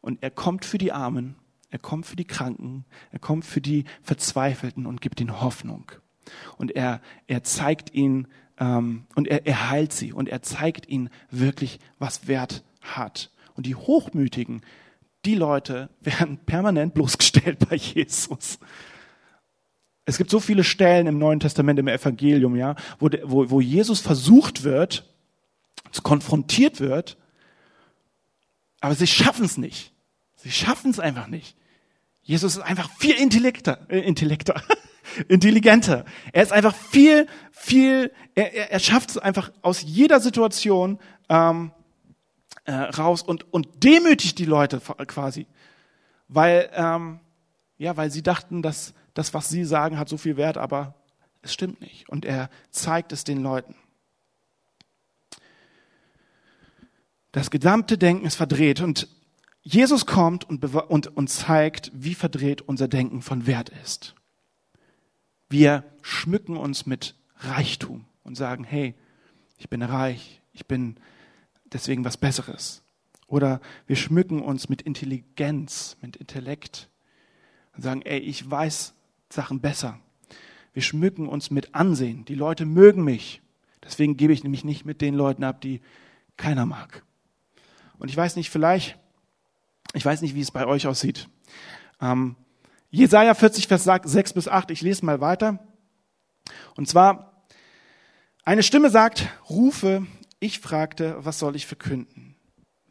und 0.00 0.22
er 0.22 0.30
kommt 0.30 0.66
für 0.66 0.78
die 0.78 0.92
Armen, 0.92 1.36
er 1.70 1.78
kommt 1.78 2.06
für 2.06 2.16
die 2.16 2.26
Kranken, 2.26 2.84
er 3.10 3.18
kommt 3.18 3.44
für 3.44 3.60
die 3.60 3.84
Verzweifelten 4.02 4.86
und 4.86 5.00
gibt 5.00 5.20
ihnen 5.20 5.40
Hoffnung. 5.40 5.90
Und 6.56 6.72
er, 6.76 7.00
er 7.26 7.42
zeigt 7.42 7.94
ihnen 7.94 8.28
ähm, 8.58 9.06
und 9.14 9.28
er, 9.28 9.46
er 9.46 9.70
heilt 9.70 9.92
sie 9.92 10.12
und 10.12 10.28
er 10.28 10.42
zeigt 10.42 10.88
ihnen 10.88 11.10
wirklich, 11.30 11.80
was 11.98 12.28
Wert 12.28 12.62
hat. 12.80 13.30
Und 13.54 13.66
die 13.66 13.74
Hochmütigen, 13.74 14.62
die 15.24 15.34
Leute 15.34 15.90
werden 16.00 16.38
permanent 16.38 16.94
bloßgestellt 16.94 17.68
bei 17.68 17.76
Jesus. 17.76 18.58
Es 20.06 20.18
gibt 20.18 20.30
so 20.30 20.38
viele 20.38 20.64
Stellen 20.64 21.06
im 21.06 21.18
Neuen 21.18 21.40
Testament, 21.40 21.78
im 21.78 21.88
Evangelium, 21.88 22.56
ja, 22.56 22.76
wo, 22.98 23.08
wo, 23.22 23.50
wo 23.50 23.60
Jesus 23.60 24.00
versucht 24.00 24.62
wird, 24.62 25.10
konfrontiert 26.02 26.80
wird, 26.80 27.16
aber 28.80 28.94
sie 28.94 29.06
schaffen 29.06 29.46
es 29.46 29.56
nicht. 29.56 29.92
Sie 30.36 30.50
schaffen 30.50 30.90
es 30.90 31.00
einfach 31.00 31.26
nicht. 31.26 31.56
Jesus 32.20 32.56
ist 32.56 32.62
einfach 32.62 32.90
viel 32.98 33.14
intellekter, 33.14 33.86
äh, 33.88 34.00
intellekter, 34.00 34.62
intelligenter. 35.28 36.04
Er 36.32 36.42
ist 36.42 36.52
einfach 36.52 36.74
viel, 36.74 37.26
viel, 37.50 38.12
er, 38.34 38.52
er, 38.52 38.72
er 38.72 38.78
schafft 38.78 39.10
es 39.10 39.18
einfach 39.18 39.52
aus 39.62 39.82
jeder 39.82 40.20
Situation 40.20 40.98
ähm, 41.28 41.72
äh, 42.64 42.72
raus 42.72 43.22
und, 43.22 43.52
und 43.52 43.84
demütigt 43.84 44.38
die 44.38 44.44
Leute 44.44 44.80
quasi. 45.06 45.46
Weil, 46.28 46.70
ähm, 46.74 47.20
ja, 47.78 47.96
weil 47.96 48.10
sie 48.10 48.22
dachten, 48.22 48.62
dass 48.62 48.94
das, 49.14 49.34
was 49.34 49.48
sie 49.48 49.64
sagen, 49.64 49.98
hat 49.98 50.08
so 50.08 50.16
viel 50.16 50.36
Wert, 50.36 50.58
aber 50.58 50.94
es 51.42 51.52
stimmt 51.52 51.80
nicht. 51.80 52.08
Und 52.08 52.24
er 52.24 52.50
zeigt 52.70 53.12
es 53.12 53.24
den 53.24 53.42
Leuten. 53.42 53.76
Das 57.32 57.50
gesamte 57.50 57.98
Denken 57.98 58.26
ist 58.26 58.36
verdreht 58.36 58.80
und 58.80 59.08
Jesus 59.62 60.06
kommt 60.06 60.44
und, 60.44 60.62
und, 60.62 61.16
und 61.16 61.28
zeigt, 61.28 61.90
wie 61.94 62.14
verdreht 62.14 62.62
unser 62.62 62.86
Denken 62.86 63.22
von 63.22 63.46
Wert 63.46 63.70
ist. 63.82 64.14
Wir 65.48 65.84
schmücken 66.02 66.56
uns 66.56 66.86
mit 66.86 67.14
Reichtum 67.36 68.04
und 68.22 68.36
sagen, 68.36 68.64
hey, 68.64 68.94
ich 69.58 69.68
bin 69.68 69.82
reich, 69.82 70.40
ich 70.52 70.66
bin 70.66 70.96
deswegen 71.72 72.04
was 72.04 72.16
Besseres. 72.16 72.82
Oder 73.26 73.60
wir 73.86 73.96
schmücken 73.96 74.42
uns 74.42 74.68
mit 74.68 74.82
Intelligenz, 74.82 75.96
mit 76.00 76.16
Intellekt 76.16 76.88
und 77.76 77.82
sagen, 77.82 78.02
ey, 78.02 78.18
ich 78.18 78.48
weiß 78.48 78.94
Sachen 79.30 79.60
besser. 79.60 79.98
Wir 80.72 80.82
schmücken 80.82 81.28
uns 81.28 81.50
mit 81.50 81.74
Ansehen. 81.74 82.24
Die 82.24 82.34
Leute 82.34 82.66
mögen 82.66 83.04
mich. 83.04 83.40
Deswegen 83.82 84.16
gebe 84.16 84.32
ich 84.32 84.42
nämlich 84.42 84.64
nicht 84.64 84.84
mit 84.84 85.00
den 85.00 85.14
Leuten 85.14 85.44
ab, 85.44 85.60
die 85.60 85.80
keiner 86.36 86.66
mag. 86.66 87.04
Und 87.98 88.08
ich 88.08 88.16
weiß 88.16 88.36
nicht, 88.36 88.50
vielleicht, 88.50 88.98
ich 89.92 90.04
weiß 90.04 90.22
nicht, 90.22 90.34
wie 90.34 90.40
es 90.40 90.50
bei 90.50 90.66
euch 90.66 90.86
aussieht. 90.86 91.28
Ähm, 92.00 92.36
Jesaja 92.94 93.34
40, 93.34 93.66
Vers 93.66 93.82
6 93.82 94.34
bis 94.34 94.46
8, 94.46 94.70
ich 94.70 94.80
lese 94.80 95.04
mal 95.04 95.20
weiter. 95.20 95.58
Und 96.76 96.88
zwar, 96.88 97.44
eine 98.44 98.62
Stimme 98.62 98.88
sagt, 98.88 99.26
rufe, 99.50 100.06
ich 100.38 100.60
fragte, 100.60 101.16
was 101.18 101.40
soll 101.40 101.56
ich 101.56 101.66
verkünden? 101.66 102.36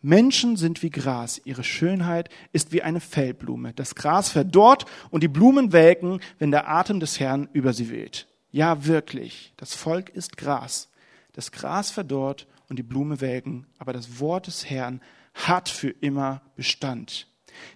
Menschen 0.02 0.58
sind 0.58 0.84
wie 0.84 0.90
Gras, 0.90 1.40
ihre 1.46 1.64
Schönheit 1.64 2.30
ist 2.52 2.74
wie 2.74 2.82
eine 2.82 3.00
Feldblume. 3.00 3.74
Das 3.74 3.96
Gras 3.96 4.30
verdorrt 4.30 4.86
und 5.10 5.24
die 5.24 5.30
Blumen 5.30 5.72
welken, 5.72 6.20
wenn 6.38 6.52
der 6.52 6.68
Atem 6.68 7.00
des 7.00 7.22
Herrn 7.22 7.48
über 7.54 7.72
sie 7.72 7.90
weht. 7.90 8.28
Ja, 8.52 8.86
wirklich, 8.86 9.54
das 9.56 9.74
Volk 9.74 10.10
ist 10.10 10.36
Gras. 10.36 10.90
Das 11.32 11.54
Gras 11.54 11.92
verdorrt 11.92 12.46
und 12.68 12.78
die 12.78 12.84
Blume 12.84 13.22
welken, 13.22 13.68
aber 13.78 13.94
das 13.94 14.20
Wort 14.20 14.48
des 14.48 14.70
Herrn 14.70 15.00
hat 15.34 15.70
für 15.70 15.92
immer 15.92 16.42
Bestand. 16.58 17.30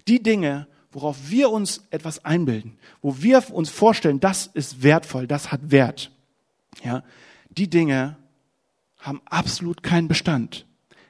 Die 0.10 0.22
Dinge, 0.22 0.68
worauf 0.98 1.30
wir 1.30 1.52
uns 1.52 1.86
etwas 1.92 2.26
einbilden, 2.26 2.80
wo 3.04 3.22
wir 3.22 3.44
uns 3.54 3.70
vorstellen, 3.70 4.20
das 4.20 4.48
ist 4.48 4.82
wertvoll, 4.82 5.28
das 5.28 5.52
hat 5.52 5.70
Wert, 5.70 6.10
ja, 6.84 7.04
die 7.52 7.70
Dinge 7.70 8.18
haben 8.98 9.22
absolut 9.26 9.84
keinen 9.84 10.08
Bestand. 10.08 10.66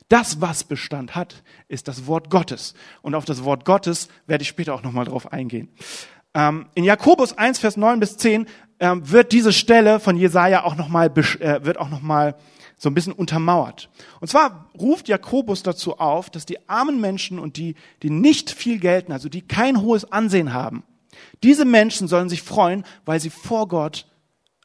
Das, 0.10 0.42
was 0.42 0.66
Bestand 0.66 1.16
hat, 1.16 1.42
ist 1.70 1.88
das 1.88 2.06
Wort 2.06 2.30
Gottes. 2.30 2.74
Und 3.02 3.16
auf 3.16 3.24
das 3.24 3.46
Wort 3.46 3.64
Gottes 3.64 4.10
werde 4.26 4.42
ich 4.42 4.50
später 4.50 4.74
auch 4.74 4.84
nochmal 4.84 5.06
drauf 5.06 5.32
eingehen. 5.32 5.70
Ähm, 6.34 6.66
in 6.76 6.84
Jakobus 6.84 7.38
1, 7.38 7.60
Vers 7.60 7.78
9 7.78 8.02
bis 8.02 8.18
10 8.18 8.46
ähm, 8.82 9.10
wird 9.10 9.32
diese 9.32 9.54
Stelle 9.54 10.02
von 10.02 10.18
Jesaja 10.18 10.66
auch 10.66 10.76
nochmal, 10.76 11.08
äh, 11.08 11.64
wird 11.64 11.78
auch 11.78 11.90
nochmal 11.90 12.36
so 12.78 12.90
ein 12.90 12.94
bisschen 12.94 13.14
untermauert. 13.14 13.90
Und 14.22 14.28
zwar 14.28 14.70
ruft 14.80 15.08
Jakobus 15.08 15.64
dazu 15.64 15.98
auf, 15.98 16.30
dass 16.30 16.46
die 16.46 16.70
armen 16.70 17.02
Menschen 17.02 17.40
und 17.40 17.58
die, 17.58 17.76
die 18.04 18.10
nicht 18.10 18.52
viel 18.52 18.80
gelten, 18.80 19.12
also 19.12 19.30
die 19.30 19.42
kein 19.42 19.82
hohes 19.82 20.12
Ansehen 20.12 20.54
haben, 20.54 20.84
diese 21.44 21.66
Menschen 21.66 22.08
sollen 22.08 22.30
sich 22.30 22.44
freuen, 22.44 22.84
weil 23.06 23.20
sie 23.20 23.32
vor 23.32 23.68
Gott 23.68 24.08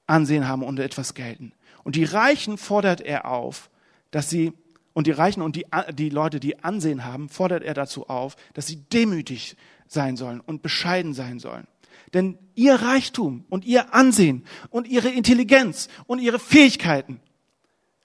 Ansehen 0.07 0.47
haben 0.47 0.63
und 0.63 0.79
etwas 0.79 1.15
gelten. 1.15 1.53
Und 1.85 1.97
die 1.97 2.05
Reichen 2.05 2.59
fordert 2.59 3.01
er 3.01 3.31
auf, 3.31 3.71
dass 4.11 4.29
sie 4.29 4.53
und 4.95 5.07
die 5.07 5.13
Reichen 5.13 5.41
und 5.41 5.57
die, 5.57 5.65
die 5.95 6.11
Leute, 6.11 6.39
die 6.39 6.63
Ansehen 6.63 7.07
haben, 7.07 7.31
fordert 7.31 7.63
er 7.63 7.73
dazu 7.73 8.09
auf, 8.09 8.37
dass 8.53 8.67
sie 8.67 8.77
demütig 8.93 9.57
sein 9.87 10.19
sollen 10.19 10.41
und 10.41 10.61
bescheiden 10.61 11.15
sein 11.15 11.39
sollen. 11.39 11.67
Denn 12.13 12.37
ihr 12.55 12.75
Reichtum 12.75 13.47
und 13.49 13.65
ihr 13.65 13.95
Ansehen 13.95 14.45
und 14.69 14.87
ihre 14.87 15.09
Intelligenz 15.09 15.89
und 16.07 16.19
ihre 16.19 16.39
Fähigkeiten 16.39 17.21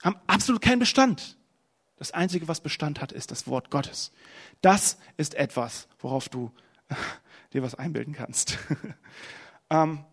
haben 0.02 0.16
absolut 0.26 0.62
keinen 0.62 0.78
Bestand. 0.78 1.36
Das 1.96 2.12
Einzige, 2.12 2.46
was 2.46 2.60
Bestand 2.60 3.00
hat, 3.00 3.12
ist 3.12 3.30
das 3.30 3.46
Wort 3.46 3.70
Gottes. 3.70 4.12
Das 4.60 4.98
ist 5.16 5.34
etwas, 5.34 5.88
worauf 5.98 6.28
du 6.28 6.52
dir 7.52 7.62
was 7.62 7.74
einbilden 7.74 8.14
kannst. 8.14 8.58
ähm, 9.70 10.04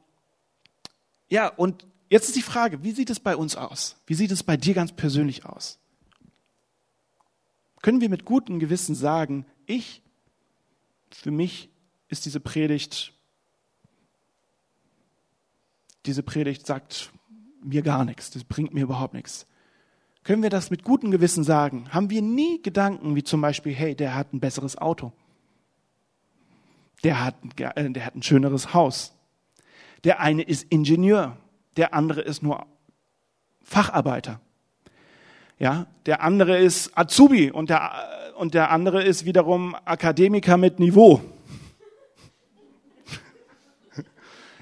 ja, 1.29 1.47
und 1.47 1.85
jetzt 2.09 2.27
ist 2.27 2.35
die 2.35 2.41
Frage, 2.41 2.83
wie 2.83 2.91
sieht 2.91 3.09
es 3.09 3.19
bei 3.19 3.35
uns 3.35 3.55
aus? 3.55 3.97
Wie 4.07 4.15
sieht 4.15 4.31
es 4.31 4.43
bei 4.43 4.57
dir 4.57 4.73
ganz 4.73 4.93
persönlich 4.93 5.45
aus? 5.45 5.79
können 7.85 8.01
wir 8.01 8.09
mit 8.09 8.25
gutem 8.25 8.57
Gewissen 8.57 8.95
sagen, 8.95 9.45
ich, 9.67 10.01
für 11.11 11.29
mich 11.29 11.69
ist 12.07 12.25
diese 12.25 12.39
Predigt, 12.39 13.13
diese 16.07 16.23
Predigt 16.23 16.65
sagt 16.65 17.11
mir 17.63 17.83
gar 17.83 18.03
nichts, 18.03 18.31
das 18.31 18.43
bringt 18.43 18.73
mir 18.73 18.81
überhaupt 18.81 19.13
nichts. 19.13 19.45
Können 20.25 20.41
wir 20.41 20.49
das 20.49 20.71
mit 20.71 20.83
gutem 20.83 21.11
Gewissen 21.11 21.43
sagen? 21.43 21.85
Haben 21.91 22.09
wir 22.09 22.23
nie 22.23 22.59
Gedanken 22.59 23.15
wie 23.15 23.23
zum 23.23 23.41
Beispiel, 23.41 23.75
hey, 23.75 23.93
der 23.93 24.15
hat 24.15 24.33
ein 24.33 24.39
besseres 24.39 24.75
Auto. 24.75 25.13
Der 27.03 27.23
hat, 27.23 27.35
äh, 27.59 27.91
der 27.91 28.05
hat 28.07 28.15
ein 28.15 28.23
schöneres 28.23 28.73
Haus. 28.73 29.13
Der 30.03 30.19
eine 30.19 30.41
ist 30.41 30.65
Ingenieur, 30.71 31.37
der 31.77 31.93
andere 31.93 32.21
ist 32.21 32.41
nur 32.41 32.65
Facharbeiter. 33.61 34.41
Ja, 35.59 35.85
der 36.07 36.23
andere 36.23 36.57
ist 36.57 36.97
Azubi 36.97 37.51
und 37.51 37.69
der, 37.69 37.91
und 38.35 38.55
der 38.55 38.71
andere 38.71 39.03
ist 39.03 39.25
wiederum 39.25 39.75
Akademiker 39.85 40.57
mit 40.57 40.79
Niveau. 40.79 41.21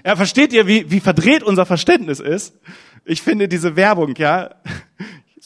Ja, 0.05 0.17
versteht 0.17 0.51
ihr, 0.51 0.67
wie, 0.67 0.91
wie 0.91 1.00
verdreht 1.00 1.43
unser 1.43 1.65
Verständnis 1.65 2.20
ist? 2.20 2.60
Ich 3.05 3.22
finde 3.22 3.48
diese 3.48 3.77
Werbung, 3.77 4.15
ja, 4.17 4.55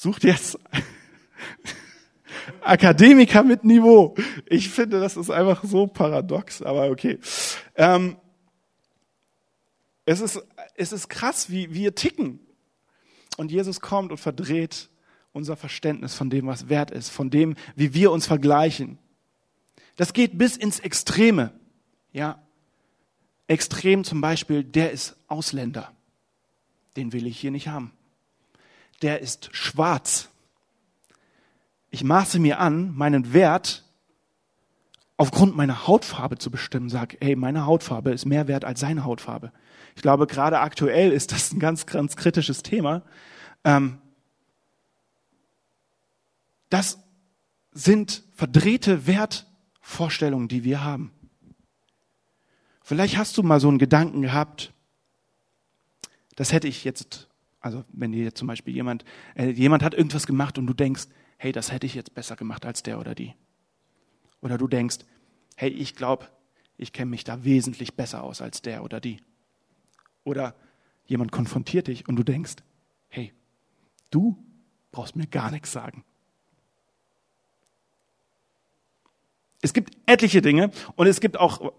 sucht 0.08 0.24
jetzt 0.24 0.58
Akademiker 2.62 3.44
mit 3.44 3.66
Niveau. 3.66 4.16
Ich 4.46 4.70
finde, 4.70 5.02
das 5.02 5.18
ist 5.18 5.30
einfach 5.30 5.66
so 5.66 5.86
paradox, 5.86 6.62
aber 6.62 6.90
okay. 6.90 7.20
Ähm, 7.76 8.16
es, 10.06 10.22
ist, 10.22 10.42
es 10.76 10.94
ist 10.94 11.10
krass, 11.10 11.50
wie 11.50 11.74
wir 11.74 11.94
ticken. 11.94 12.40
Und 13.36 13.52
Jesus 13.52 13.82
kommt 13.82 14.12
und 14.12 14.18
verdreht 14.18 14.90
unser 15.34 15.58
Verständnis 15.58 16.14
von 16.14 16.30
dem, 16.30 16.48
was 16.48 16.70
wert 16.70 16.90
ist, 16.92 17.10
von 17.10 17.30
dem, 17.30 17.56
wie 17.76 17.94
wir 17.94 18.14
uns 18.14 18.28
vergleichen. 18.28 18.98
Das 19.98 20.14
geht 20.14 20.38
bis 20.38 20.56
ins 20.56 20.80
Extreme. 20.80 21.52
Ja, 22.14 22.42
extrem 23.48 24.06
zum 24.06 24.22
Beispiel, 24.22 24.64
der 24.64 24.92
ist 24.92 25.18
Ausländer. 25.28 25.92
Den 26.96 27.12
will 27.12 27.28
ich 27.28 27.38
hier 27.38 27.52
nicht 27.52 27.68
haben. 27.68 27.92
Der 29.02 29.22
ist 29.22 29.50
schwarz. 29.56 30.30
Ich 31.90 32.04
maße 32.04 32.40
mir 32.40 32.60
an, 32.60 32.96
meinen 32.96 33.34
Wert 33.34 33.84
aufgrund 35.18 35.56
meiner 35.56 35.88
Hautfarbe 35.88 36.38
zu 36.38 36.52
bestimmen, 36.52 36.90
sage, 36.90 37.18
ey, 37.22 37.36
meine 37.36 37.66
Hautfarbe 37.66 38.12
ist 38.12 38.26
mehr 38.26 38.48
wert 38.48 38.66
als 38.66 38.80
seine 38.80 39.04
Hautfarbe. 39.04 39.52
Ich 39.96 40.04
glaube, 40.04 40.28
gerade 40.28 40.60
aktuell 40.60 41.12
ist 41.12 41.32
das 41.32 41.52
ein 41.52 41.60
ganz, 41.60 41.88
ganz 41.88 42.16
kritisches 42.16 42.62
Thema. 42.62 43.02
Ähm, 43.64 43.98
das 46.70 47.00
sind 47.72 48.24
verdrehte 48.36 49.08
Wertvorstellungen, 49.08 50.48
die 50.48 50.64
wir 50.64 50.84
haben. 50.84 51.12
Vielleicht 52.84 53.18
hast 53.18 53.38
du 53.38 53.44
mal 53.44 53.60
so 53.60 53.68
einen 53.68 53.80
Gedanken 53.80 54.22
gehabt, 54.22 54.72
das 56.36 56.54
hätte 56.54 56.68
ich 56.68 56.84
jetzt, 56.84 57.27
also 57.68 57.84
wenn 57.92 58.14
dir 58.14 58.34
zum 58.34 58.48
Beispiel 58.48 58.74
jemand, 58.74 59.04
äh, 59.36 59.50
jemand 59.50 59.84
hat 59.84 59.94
irgendwas 59.94 60.26
gemacht 60.26 60.58
und 60.58 60.68
du 60.68 60.74
denkst, 60.74 61.08
hey, 61.38 61.52
das 61.52 61.70
hätte 61.70 61.86
ich 61.86 61.96
jetzt 61.96 62.16
besser 62.16 62.38
gemacht 62.38 62.66
als 62.66 62.82
der 62.82 62.98
oder 62.98 63.14
die. 63.14 63.34
Oder 64.42 64.58
du 64.58 64.70
denkst, 64.70 65.00
hey, 65.58 65.70
ich 65.70 65.94
glaube, 65.94 66.30
ich 66.78 66.94
kenne 66.94 67.12
mich 67.12 67.26
da 67.26 67.44
wesentlich 67.44 67.96
besser 67.96 68.24
aus 68.24 68.42
als 68.42 68.62
der 68.62 68.86
oder 68.86 69.02
die. 69.02 69.20
Oder 70.24 70.56
jemand 71.06 71.34
konfrontiert 71.34 71.88
dich 71.88 72.08
und 72.08 72.16
du 72.16 72.24
denkst, 72.24 72.56
hey, 73.10 73.34
du 74.12 74.38
brauchst 74.92 75.18
mir 75.18 75.28
gar 75.28 75.52
nichts 75.52 75.74
sagen. 75.74 76.06
Es 79.62 79.74
gibt 79.74 79.98
etliche 80.06 80.42
Dinge 80.42 80.72
und 80.96 81.08
es 81.08 81.20
gibt 81.20 81.38
auch 81.38 81.74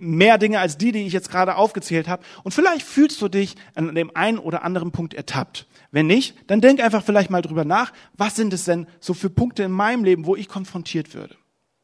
mehr 0.00 0.38
Dinge 0.38 0.60
als 0.60 0.78
die, 0.78 0.92
die 0.92 1.06
ich 1.06 1.12
jetzt 1.12 1.30
gerade 1.30 1.56
aufgezählt 1.56 2.08
habe. 2.08 2.22
Und 2.44 2.52
vielleicht 2.52 2.82
fühlst 2.82 3.20
du 3.20 3.28
dich 3.28 3.56
an 3.74 3.94
dem 3.94 4.14
einen 4.14 4.38
oder 4.38 4.62
anderen 4.62 4.92
Punkt 4.92 5.14
ertappt. 5.14 5.66
Wenn 5.90 6.06
nicht, 6.06 6.34
dann 6.48 6.60
denk 6.60 6.80
einfach 6.82 7.02
vielleicht 7.02 7.30
mal 7.30 7.42
drüber 7.42 7.64
nach, 7.64 7.92
was 8.16 8.36
sind 8.36 8.52
es 8.52 8.64
denn 8.64 8.86
so 9.00 9.14
für 9.14 9.30
Punkte 9.30 9.62
in 9.62 9.72
meinem 9.72 10.04
Leben, 10.04 10.26
wo 10.26 10.36
ich 10.36 10.48
konfrontiert 10.48 11.14
würde, 11.14 11.36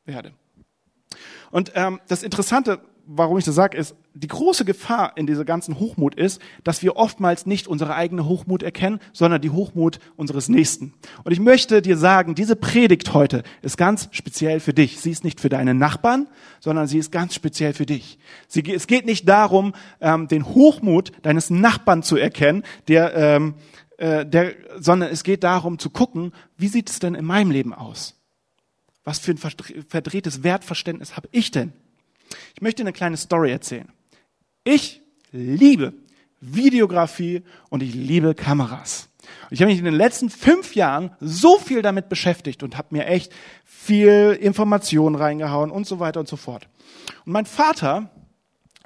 werde. 0.05 0.33
Und 1.51 1.73
ähm, 1.75 2.01
das 2.09 2.23
Interessante 2.23 2.81
warum 3.07 3.39
ich 3.39 3.45
das 3.45 3.55
sage, 3.55 3.77
ist, 3.77 3.95
die 4.15 4.29
große 4.29 4.65
Gefahr 4.65 5.13
in 5.17 5.27
dieser 5.27 5.45
ganzen 5.45 5.79
Hochmut 5.79 6.15
ist, 6.15 6.41
dass 6.63 6.83
wir 6.83 6.97
oftmals 6.97 7.47
nicht 7.47 7.67
unsere 7.67 7.95
eigene 7.95 8.27
Hochmut 8.27 8.63
erkennen, 8.63 9.01
sondern 9.13 9.41
die 9.41 9.51
Hochmut 9.51 9.99
unseres 10.17 10.49
Nächsten. 10.49 10.95
Und 11.25 11.33
ich 11.33 11.41
möchte 11.41 11.83
dir 11.83 11.97
sagen, 11.97 12.35
diese 12.35 12.57
Predigt 12.57 13.13
heute 13.13 13.43
ist 13.63 13.77
ganz 13.77 14.09
speziell 14.13 14.61
für 14.61 14.73
dich. 14.73 15.01
Sie 15.01 15.11
ist 15.11 15.25
nicht 15.25 15.41
für 15.41 15.49
deine 15.49 15.75
Nachbarn, 15.75 16.29
sondern 16.61 16.87
sie 16.87 16.99
ist 16.99 17.11
ganz 17.13 17.35
speziell 17.35 17.75
für 17.75 17.87
dich. 17.87 18.19
Sie, 18.47 18.63
es 18.73 18.87
geht 18.87 19.07
nicht 19.07 19.29
darum, 19.29 19.75
ähm, 20.01 20.29
den 20.29 20.47
Hochmut 20.47 21.13
deines 21.23 21.51
Nachbarn 21.51 22.03
zu 22.03 22.17
erkennen, 22.17 22.63
der, 22.89 23.15
ähm, 23.15 23.55
äh, 23.99 24.25
der, 24.25 24.55
sondern 24.79 25.11
es 25.11 25.25
geht 25.25 25.45
darum 25.45 25.79
zu 25.79 25.91
gucken, 25.91 26.33
wie 26.57 26.69
sieht 26.69 26.89
es 26.89 26.99
denn 26.99 27.15
in 27.15 27.25
meinem 27.25 27.51
Leben 27.51 27.75
aus? 27.75 28.15
Was 29.05 29.19
für 29.19 29.33
ein 29.33 29.39
verdrehtes 29.39 30.43
Wertverständnis 30.43 31.17
habe 31.17 31.29
ich 31.31 31.51
denn? 31.51 31.73
Ich 32.55 32.63
möchte 32.63 32.83
eine 32.83 32.93
kleine 32.93 33.17
Story 33.17 33.51
erzählen. 33.51 33.91
Ich 34.63 35.03
liebe 35.33 35.93
Videografie 36.41 37.43
und 37.69 37.83
ich 37.83 37.95
liebe 37.95 38.35
Kameras. 38.35 39.09
Ich 39.51 39.61
habe 39.61 39.71
mich 39.71 39.79
in 39.79 39.85
den 39.85 39.95
letzten 39.95 40.31
fünf 40.31 40.75
Jahren 40.75 41.11
so 41.21 41.59
viel 41.59 41.83
damit 41.83 42.09
beschäftigt 42.09 42.63
und 42.63 42.77
habe 42.77 42.89
mir 42.91 43.07
echt 43.07 43.33
viel 43.65 44.39
Informationen 44.41 45.17
reingehauen 45.17 45.71
und 45.71 45.87
so 45.87 45.99
weiter 45.99 46.21
und 46.21 46.29
so 46.29 46.37
fort. 46.37 46.69
Und 47.25 47.33
mein 47.33 47.47
Vater 47.47 48.11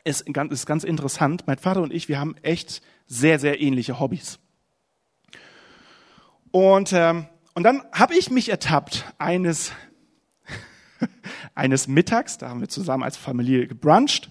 ist 0.04 0.24
ganz, 0.32 0.52
ist 0.52 0.66
ganz 0.66 0.84
interessant. 0.84 1.44
Mein 1.46 1.58
Vater 1.58 1.82
und 1.82 1.92
ich, 1.92 2.08
wir 2.08 2.18
haben 2.18 2.36
echt 2.42 2.80
sehr, 3.06 3.38
sehr 3.38 3.60
ähnliche 3.60 4.00
Hobbys. 4.00 4.38
Und, 6.50 6.92
ähm, 6.94 7.26
und 7.54 7.64
dann 7.64 7.82
habe 7.92 8.14
ich 8.14 8.30
mich 8.30 8.48
ertappt, 8.48 9.04
eines 9.18 9.72
eines 11.54 11.88
Mittags, 11.88 12.38
da 12.38 12.48
haben 12.48 12.60
wir 12.60 12.68
zusammen 12.68 13.02
als 13.02 13.16
Familie 13.16 13.66
gebruncht 13.66 14.30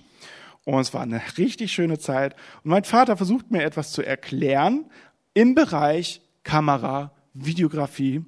und 0.65 0.81
es 0.81 0.93
war 0.93 1.01
eine 1.01 1.21
richtig 1.37 1.71
schöne 1.71 1.97
Zeit. 1.97 2.35
Und 2.63 2.71
mein 2.71 2.83
Vater 2.83 3.15
versucht 3.15 3.51
mir 3.51 3.63
etwas 3.63 3.91
zu 3.91 4.01
erklären 4.01 4.85
im 5.33 5.55
Bereich 5.55 6.21
Kamera, 6.43 7.11
Videografie. 7.33 8.25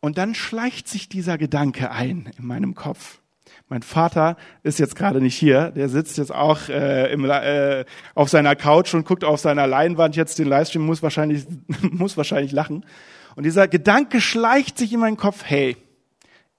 Und 0.00 0.18
dann 0.18 0.34
schleicht 0.34 0.88
sich 0.88 1.08
dieser 1.08 1.36
Gedanke 1.36 1.90
ein 1.90 2.30
in 2.38 2.46
meinem 2.46 2.74
Kopf. 2.74 3.20
Mein 3.68 3.82
Vater 3.82 4.36
ist 4.62 4.78
jetzt 4.78 4.94
gerade 4.96 5.20
nicht 5.20 5.36
hier, 5.36 5.72
der 5.72 5.88
sitzt 5.88 6.18
jetzt 6.18 6.32
auch 6.32 6.68
äh, 6.68 7.12
im, 7.12 7.24
äh, 7.24 7.84
auf 8.14 8.28
seiner 8.28 8.54
Couch 8.54 8.94
und 8.94 9.04
guckt 9.04 9.24
auf 9.24 9.40
seiner 9.40 9.66
Leinwand 9.66 10.14
jetzt 10.14 10.38
den 10.38 10.48
Livestream, 10.48 10.86
muss 10.86 11.02
wahrscheinlich, 11.02 11.44
muss 11.82 12.16
wahrscheinlich 12.16 12.52
lachen. 12.52 12.86
Und 13.34 13.44
dieser 13.44 13.68
Gedanke 13.68 14.20
schleicht 14.20 14.78
sich 14.78 14.92
in 14.92 15.00
meinen 15.00 15.16
Kopf, 15.16 15.42
hey, 15.44 15.76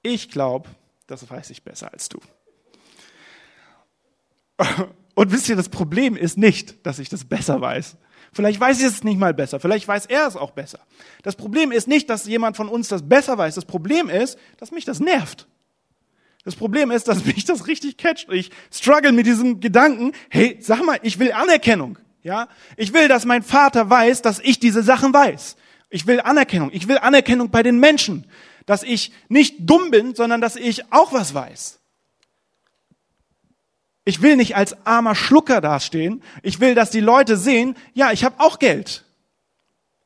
ich 0.03 0.29
glaube, 0.29 0.69
das 1.07 1.29
weiß 1.29 1.49
ich 1.49 1.63
besser 1.63 1.91
als 1.91 2.09
du. 2.09 2.19
Und 5.15 5.31
wisst 5.31 5.49
ihr, 5.49 5.55
das 5.55 5.69
Problem 5.69 6.15
ist 6.15 6.37
nicht, 6.37 6.85
dass 6.85 6.99
ich 6.99 7.09
das 7.09 7.25
besser 7.25 7.59
weiß. 7.59 7.97
Vielleicht 8.33 8.59
weiß 8.59 8.79
ich 8.79 8.85
es 8.85 9.03
nicht 9.03 9.17
mal 9.17 9.33
besser, 9.33 9.59
vielleicht 9.59 9.87
weiß 9.87 10.05
er 10.05 10.27
es 10.27 10.35
auch 10.35 10.51
besser. 10.51 10.79
Das 11.23 11.35
Problem 11.35 11.71
ist 11.71 11.87
nicht, 11.87 12.09
dass 12.09 12.25
jemand 12.25 12.55
von 12.55 12.69
uns 12.69 12.87
das 12.87 13.07
besser 13.07 13.37
weiß. 13.37 13.55
Das 13.55 13.65
Problem 13.65 14.09
ist, 14.09 14.37
dass 14.57 14.71
mich 14.71 14.85
das 14.85 14.99
nervt. 14.99 15.47
Das 16.43 16.55
Problem 16.55 16.91
ist, 16.91 17.07
dass 17.07 17.25
mich 17.25 17.45
das 17.45 17.67
richtig 17.67 17.97
catcht. 17.97 18.27
Ich 18.31 18.51
struggle 18.71 19.11
mit 19.11 19.25
diesem 19.25 19.59
Gedanken, 19.59 20.11
hey, 20.29 20.57
sag 20.61 20.83
mal, 20.83 20.99
ich 21.01 21.19
will 21.19 21.31
Anerkennung. 21.31 21.97
Ja, 22.21 22.49
ich 22.75 22.93
will, 22.93 23.07
dass 23.07 23.25
mein 23.25 23.41
Vater 23.41 23.89
weiß, 23.89 24.21
dass 24.21 24.39
ich 24.39 24.59
diese 24.59 24.83
Sachen 24.83 25.13
weiß. 25.13 25.55
Ich 25.89 26.05
will 26.05 26.19
Anerkennung. 26.19 26.69
Ich 26.73 26.87
will 26.89 26.97
Anerkennung 26.97 27.49
bei 27.49 27.63
den 27.63 27.79
Menschen 27.79 28.27
dass 28.67 28.83
ich 28.83 29.11
nicht 29.29 29.55
dumm 29.59 29.89
bin, 29.89 30.13
sondern 30.13 30.41
dass 30.41 30.55
ich 30.55 30.91
auch 30.91 31.13
was 31.13 31.33
weiß. 31.33 31.79
Ich 34.03 34.21
will 34.21 34.35
nicht 34.35 34.55
als 34.55 34.85
armer 34.85 35.15
Schlucker 35.15 35.61
dastehen. 35.61 36.21
Ich 36.43 36.59
will, 36.59 36.75
dass 36.75 36.91
die 36.91 36.99
Leute 36.99 37.37
sehen, 37.37 37.75
ja, 37.93 38.11
ich 38.11 38.23
habe 38.23 38.39
auch 38.39 38.59
Geld. 38.59 39.05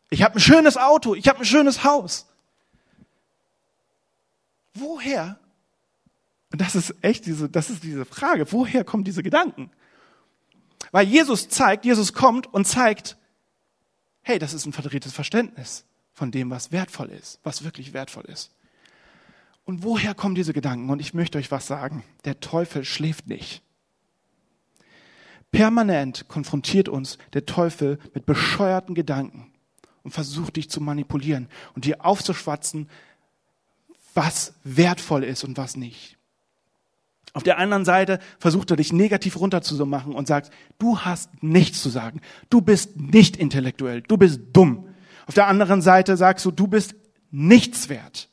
Ich 0.09 0.23
habe 0.23 0.35
ein 0.35 0.39
schönes 0.39 0.77
Auto, 0.77 1.15
ich 1.15 1.27
habe 1.27 1.39
ein 1.39 1.45
schönes 1.45 1.83
Haus. 1.83 2.27
Woher? 4.75 5.39
Und 6.51 6.61
das 6.61 6.75
ist 6.75 6.93
echt 7.01 7.25
diese, 7.25 7.49
das 7.49 7.69
ist 7.69 7.83
diese 7.83 8.05
Frage. 8.05 8.51
Woher 8.51 8.83
kommen 8.83 9.03
diese 9.03 9.23
Gedanken? 9.23 9.71
Weil 10.91 11.07
Jesus 11.07 11.49
zeigt, 11.49 11.83
Jesus 11.83 12.13
kommt 12.13 12.53
und 12.53 12.67
zeigt, 12.67 13.17
hey, 14.21 14.37
das 14.37 14.53
ist 14.53 14.67
ein 14.67 14.73
verdrehtes 14.73 15.13
Verständnis 15.13 15.85
von 16.13 16.31
dem, 16.31 16.49
was 16.49 16.71
wertvoll 16.71 17.09
ist, 17.09 17.39
was 17.43 17.63
wirklich 17.63 17.93
wertvoll 17.93 18.25
ist. 18.25 18.51
Und 19.63 19.83
woher 19.83 20.13
kommen 20.13 20.35
diese 20.35 20.53
Gedanken? 20.53 20.89
Und 20.89 20.99
ich 20.99 21.13
möchte 21.13 21.37
euch 21.37 21.51
was 21.51 21.67
sagen. 21.67 22.03
Der 22.25 22.39
Teufel 22.39 22.83
schläft 22.83 23.27
nicht. 23.27 23.61
Permanent 25.51 26.27
konfrontiert 26.27 26.89
uns 26.89 27.17
der 27.33 27.45
Teufel 27.45 27.99
mit 28.13 28.25
bescheuerten 28.25 28.95
Gedanken 28.95 29.51
und 30.03 30.11
versucht 30.11 30.55
dich 30.55 30.69
zu 30.69 30.81
manipulieren 30.81 31.47
und 31.75 31.85
dir 31.85 32.05
aufzuschwatzen, 32.05 32.89
was 34.13 34.53
wertvoll 34.63 35.23
ist 35.23 35.43
und 35.43 35.57
was 35.57 35.75
nicht. 35.75 36.17
Auf 37.33 37.43
der 37.43 37.57
anderen 37.57 37.85
Seite 37.85 38.19
versucht 38.39 38.71
er 38.71 38.77
dich 38.77 38.91
negativ 38.91 39.39
runterzumachen 39.39 40.13
und 40.13 40.27
sagt, 40.27 40.51
du 40.79 40.99
hast 40.99 41.29
nichts 41.41 41.81
zu 41.81 41.89
sagen, 41.89 42.19
du 42.49 42.61
bist 42.61 42.97
nicht 42.97 43.37
intellektuell, 43.37 44.01
du 44.01 44.17
bist 44.17 44.41
dumm. 44.51 44.89
Auf 45.27 45.33
der 45.33 45.47
anderen 45.47 45.81
Seite 45.81 46.17
sagst 46.17 46.45
du, 46.45 46.51
du 46.51 46.67
bist 46.67 46.95
nichts 47.31 47.89
wert 47.89 48.29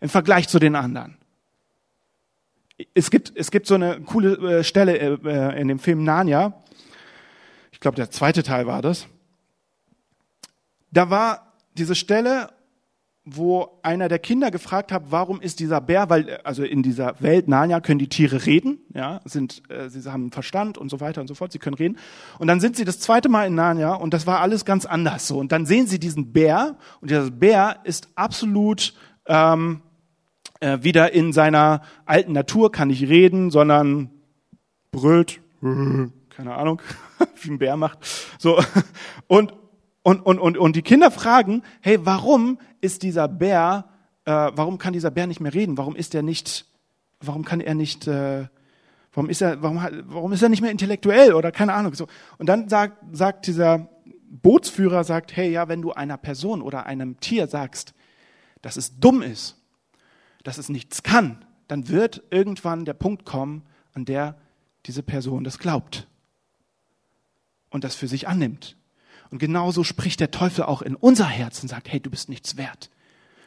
im 0.00 0.08
Vergleich 0.08 0.48
zu 0.48 0.58
den 0.58 0.76
anderen. 0.76 1.16
Es 2.94 3.10
gibt, 3.10 3.32
es 3.36 3.50
gibt 3.50 3.66
so 3.66 3.74
eine 3.74 4.00
coole 4.00 4.58
äh, 4.58 4.64
Stelle 4.64 4.98
äh, 4.98 5.60
in 5.60 5.68
dem 5.68 5.78
Film 5.78 6.04
Narnia. 6.04 6.62
Ich 7.70 7.80
glaube, 7.80 7.96
der 7.96 8.10
zweite 8.10 8.42
Teil 8.42 8.66
war 8.66 8.82
das. 8.82 9.06
Da 10.90 11.10
war 11.10 11.52
diese 11.74 11.94
Stelle, 11.94 12.52
wo 13.24 13.78
einer 13.82 14.08
der 14.08 14.18
Kinder 14.18 14.50
gefragt 14.50 14.90
hat, 14.90 15.04
warum 15.10 15.40
ist 15.40 15.60
dieser 15.60 15.80
Bär, 15.80 16.10
weil 16.10 16.40
also 16.42 16.64
in 16.64 16.82
dieser 16.82 17.20
Welt 17.20 17.46
Narnia 17.46 17.80
können 17.80 18.00
die 18.00 18.08
Tiere 18.08 18.46
reden, 18.46 18.80
ja, 18.92 19.20
sind 19.24 19.62
äh, 19.70 19.88
sie 19.88 20.10
haben 20.10 20.32
Verstand 20.32 20.76
und 20.76 20.88
so 20.90 21.00
weiter 21.00 21.20
und 21.20 21.28
so 21.28 21.34
fort, 21.34 21.52
sie 21.52 21.60
können 21.60 21.76
reden. 21.76 21.98
Und 22.40 22.48
dann 22.48 22.58
sind 22.58 22.74
sie 22.74 22.84
das 22.84 22.98
zweite 22.98 23.28
Mal 23.28 23.46
in 23.46 23.54
Narnia 23.54 23.94
und 23.94 24.12
das 24.12 24.26
war 24.26 24.40
alles 24.40 24.64
ganz 24.64 24.86
anders 24.86 25.28
so. 25.28 25.38
Und 25.38 25.52
dann 25.52 25.66
sehen 25.66 25.86
sie 25.86 26.00
diesen 26.00 26.32
Bär 26.32 26.76
und 27.00 27.10
dieser 27.10 27.30
Bär 27.30 27.76
ist 27.84 28.08
absolut 28.16 28.92
ähm, 29.26 29.82
äh, 30.58 30.78
wieder 30.82 31.12
in 31.12 31.32
seiner 31.32 31.82
alten 32.04 32.32
Natur, 32.32 32.72
kann 32.72 32.88
nicht 32.88 33.08
reden, 33.08 33.52
sondern 33.52 34.10
brüllt, 34.90 35.40
keine 35.60 36.56
Ahnung, 36.56 36.82
wie 37.42 37.50
ein 37.52 37.58
Bär 37.58 37.76
macht. 37.76 37.98
So 38.38 38.60
und 39.28 39.54
und, 40.02 40.20
und, 40.20 40.38
und, 40.38 40.58
und 40.58 40.76
die 40.76 40.82
Kinder 40.82 41.10
fragen, 41.10 41.62
hey, 41.80 42.04
warum 42.04 42.58
ist 42.80 43.02
dieser 43.02 43.28
Bär, 43.28 43.86
äh, 44.24 44.30
warum 44.32 44.78
kann 44.78 44.92
dieser 44.92 45.10
Bär 45.10 45.26
nicht 45.26 45.40
mehr 45.40 45.54
reden? 45.54 45.78
Warum 45.78 45.94
ist 45.94 46.14
er 46.14 46.22
nicht, 46.22 46.66
warum 47.20 47.44
kann 47.44 47.60
er 47.60 47.74
nicht, 47.74 48.06
äh, 48.08 48.46
warum 49.12 49.30
ist 49.30 49.42
er, 49.42 49.62
warum, 49.62 49.80
warum 50.06 50.32
ist 50.32 50.42
er 50.42 50.48
nicht 50.48 50.60
mehr 50.60 50.72
intellektuell 50.72 51.34
oder 51.34 51.52
keine 51.52 51.74
Ahnung. 51.74 51.94
So. 51.94 52.08
Und 52.38 52.46
dann 52.46 52.68
sagt, 52.68 52.98
sagt 53.12 53.46
dieser 53.46 53.88
Bootsführer, 54.28 55.04
sagt, 55.04 55.36
hey, 55.36 55.50
ja, 55.50 55.68
wenn 55.68 55.82
du 55.82 55.92
einer 55.92 56.16
Person 56.16 56.62
oder 56.62 56.86
einem 56.86 57.20
Tier 57.20 57.46
sagst, 57.46 57.94
dass 58.60 58.76
es 58.76 58.98
dumm 58.98 59.22
ist, 59.22 59.56
dass 60.42 60.58
es 60.58 60.68
nichts 60.68 61.02
kann, 61.02 61.44
dann 61.68 61.88
wird 61.88 62.22
irgendwann 62.30 62.84
der 62.84 62.94
Punkt 62.94 63.24
kommen, 63.24 63.62
an 63.94 64.04
der 64.04 64.36
diese 64.86 65.02
Person 65.02 65.44
das 65.44 65.58
glaubt 65.58 66.08
und 67.70 67.84
das 67.84 67.94
für 67.94 68.08
sich 68.08 68.26
annimmt. 68.26 68.76
Und 69.32 69.38
genauso 69.38 69.82
spricht 69.82 70.20
der 70.20 70.30
Teufel 70.30 70.64
auch 70.64 70.82
in 70.82 70.94
unser 70.94 71.24
Herz 71.24 71.62
und 71.62 71.68
sagt, 71.70 71.90
hey, 71.90 71.98
du 71.98 72.10
bist 72.10 72.28
nichts 72.28 72.58
wert. 72.58 72.90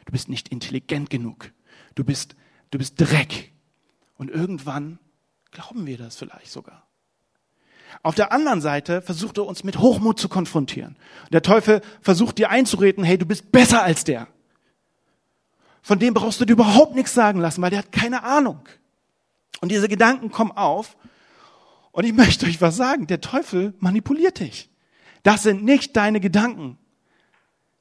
Du 0.04 0.10
bist 0.10 0.28
nicht 0.28 0.48
intelligent 0.48 1.10
genug. 1.10 1.52
Du 1.94 2.02
bist, 2.02 2.34
du 2.72 2.78
bist 2.78 3.00
Dreck. 3.00 3.52
Und 4.18 4.28
irgendwann 4.28 4.98
glauben 5.52 5.86
wir 5.86 5.96
das 5.96 6.16
vielleicht 6.16 6.50
sogar. 6.50 6.88
Auf 8.02 8.16
der 8.16 8.32
anderen 8.32 8.60
Seite 8.60 9.00
versucht 9.00 9.38
er 9.38 9.46
uns 9.46 9.62
mit 9.62 9.78
Hochmut 9.78 10.18
zu 10.18 10.28
konfrontieren. 10.28 10.96
Der 11.30 11.42
Teufel 11.42 11.82
versucht 12.00 12.38
dir 12.38 12.50
einzureden, 12.50 13.04
hey, 13.04 13.16
du 13.16 13.24
bist 13.24 13.52
besser 13.52 13.84
als 13.84 14.02
der. 14.02 14.26
Von 15.82 16.00
dem 16.00 16.14
brauchst 16.14 16.40
du 16.40 16.44
dir 16.44 16.54
überhaupt 16.54 16.96
nichts 16.96 17.14
sagen 17.14 17.38
lassen, 17.38 17.62
weil 17.62 17.70
der 17.70 17.78
hat 17.78 17.92
keine 17.92 18.24
Ahnung. 18.24 18.68
Und 19.60 19.70
diese 19.70 19.86
Gedanken 19.86 20.32
kommen 20.32 20.50
auf. 20.50 20.96
Und 21.92 22.04
ich 22.04 22.12
möchte 22.12 22.46
euch 22.46 22.60
was 22.60 22.74
sagen. 22.74 23.06
Der 23.06 23.20
Teufel 23.20 23.72
manipuliert 23.78 24.40
dich. 24.40 24.68
Das 25.26 25.42
sind 25.42 25.64
nicht 25.64 25.96
deine 25.96 26.20
Gedanken. 26.20 26.78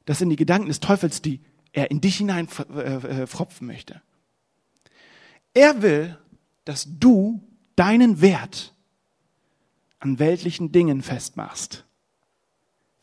Das 0.06 0.18
sind 0.18 0.32
die 0.32 0.36
Gedanken 0.36 0.68
des 0.68 0.80
Teufels, 0.80 1.22
die 1.22 1.42
er 1.74 1.92
in 1.92 2.02
dich 2.02 2.16
hinein 2.16 2.48
äh, 2.76 3.24
äh, 3.24 3.28
möchte. 3.60 4.02
Er 5.54 5.84
will, 5.84 6.18
dass 6.64 6.88
du 6.98 7.48
deinen 7.76 8.20
Wert 8.20 8.74
an 10.00 10.18
weltlichen 10.18 10.72
Dingen 10.72 11.04
festmachst. 11.04 11.86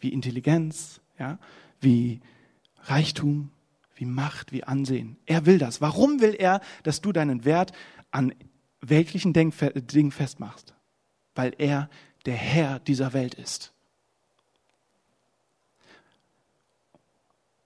Wie 0.01 0.13
Intelligenz, 0.13 1.01
ja, 1.21 1.39
wie 1.81 2.21
Reichtum, 2.81 3.53
wie 3.95 4.07
Macht, 4.07 4.51
wie 4.51 4.65
Ansehen. 4.65 5.19
Er 5.25 5.47
will 5.47 5.59
das. 5.59 5.81
Warum 5.81 6.21
will 6.21 6.35
er, 6.35 6.63
dass 6.83 7.01
du 7.01 7.13
deinen 7.13 7.45
Wert 7.45 7.71
an 8.11 8.35
weltlichen 8.81 9.35
Dingen 9.35 9.53
festmachst? 10.11 10.75
Weil 11.37 11.55
er 11.59 11.89
der 12.27 12.35
Herr 12.35 12.81
dieser 12.81 13.13
Welt 13.13 13.35
ist. 13.35 13.73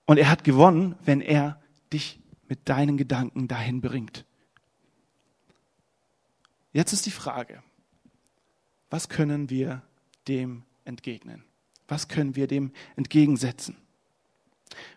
Und 0.07 0.17
er 0.17 0.29
hat 0.29 0.43
gewonnen, 0.43 0.95
wenn 1.03 1.21
er 1.21 1.61
dich 1.93 2.19
mit 2.47 2.67
deinen 2.69 2.97
Gedanken 2.97 3.47
dahin 3.47 3.81
bringt. 3.81 4.25
Jetzt 6.71 6.93
ist 6.93 7.05
die 7.05 7.11
Frage, 7.11 7.61
was 8.89 9.09
können 9.09 9.49
wir 9.49 9.81
dem 10.27 10.63
entgegnen? 10.85 11.43
Was 11.89 12.07
können 12.07 12.35
wir 12.35 12.47
dem 12.47 12.71
entgegensetzen? 12.95 13.75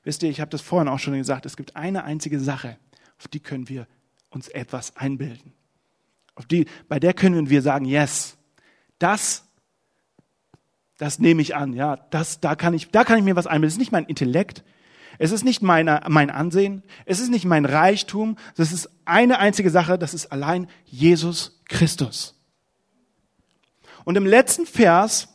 Wisst 0.05 0.23
ihr, 0.23 0.31
ich 0.31 0.40
habe 0.40 0.51
das 0.51 0.61
vorhin 0.61 0.88
auch 0.88 0.99
schon 0.99 1.14
gesagt, 1.14 1.44
es 1.44 1.57
gibt 1.57 1.75
eine 1.75 2.05
einzige 2.05 2.38
Sache, 2.38 2.79
auf 3.18 3.29
die 3.29 3.40
können 3.40 3.68
wir 3.68 3.87
uns 4.31 4.49
etwas 4.49 4.96
einbilden. 4.96 5.53
Auf 6.37 6.46
die, 6.46 6.66
bei 6.88 7.01
der 7.01 7.14
können 7.14 7.51
wir 7.51 7.62
sagen, 7.62 7.85
yes, 7.85 8.37
das, 9.01 9.44
das 10.99 11.18
nehme 11.18 11.42
ich 11.42 11.57
an, 11.57 11.73
ja, 11.73 11.96
das, 11.96 12.40
da 12.40 12.55
kann 12.55 12.75
ich, 12.75 12.90
da 12.90 13.03
kann 13.03 13.18
ich 13.18 13.25
mir 13.25 13.37
was 13.37 13.49
einbilden. 13.49 13.68
Das 13.70 13.75
ist 13.75 13.81
nicht 13.81 13.92
mein 13.92 14.07
Intellekt, 14.07 14.62
es 15.22 15.33
ist 15.33 15.44
nicht 15.44 15.61
meine, 15.61 16.00
mein 16.09 16.30
Ansehen, 16.30 16.83
es 17.04 17.20
ist 17.20 17.28
nicht 17.28 17.44
mein 17.44 17.66
Reichtum, 17.66 18.38
das 18.56 18.72
ist 18.72 18.88
eine 19.04 19.38
einzige 19.38 19.68
Sache, 19.68 19.98
das 19.98 20.14
ist 20.14 20.33
allein 20.33 20.66
Jesus 20.87 21.61
Christus. 21.68 22.40
Und 24.04 24.16
im 24.16 24.24
letzten 24.24 24.64
Vers, 24.64 25.28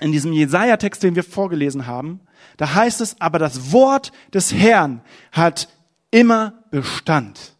in 0.00 0.10
diesem 0.10 0.32
Jesaja-Text, 0.32 1.04
den 1.04 1.14
wir 1.14 1.22
vorgelesen 1.22 1.86
haben, 1.86 2.22
da 2.56 2.74
heißt 2.74 3.00
es, 3.00 3.20
aber 3.20 3.38
das 3.38 3.70
Wort 3.70 4.10
des 4.32 4.52
Herrn 4.52 5.00
hat 5.30 5.68
immer 6.10 6.64
Bestand. 6.72 7.54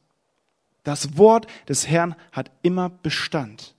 Das 0.83 1.17
Wort 1.17 1.47
des 1.69 1.87
Herrn 1.87 2.17
hat 2.33 2.51
immer 2.63 2.89
Bestand. 2.89 3.74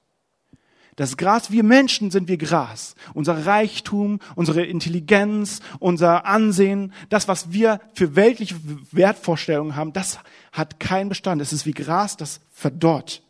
Das 0.95 1.17
Gras, 1.17 1.51
wir 1.51 1.63
Menschen 1.63 2.10
sind 2.10 2.29
wie 2.29 2.38
Gras. 2.38 2.95
Unser 3.13 3.45
Reichtum, 3.45 4.19
unsere 4.36 4.63
Intelligenz, 4.63 5.60
unser 5.79 6.25
Ansehen, 6.25 6.93
das, 7.10 7.27
was 7.27 7.51
wir 7.51 7.81
für 7.93 8.15
weltliche 8.15 8.55
Wertvorstellungen 8.91 9.75
haben, 9.75 9.91
das 9.91 10.19
hat 10.53 10.79
keinen 10.79 11.10
Bestand. 11.10 11.41
Es 11.41 11.51
ist 11.51 11.65
wie 11.65 11.73
Gras, 11.73 12.15
das 12.15 12.39
verdorrt. 12.51 13.23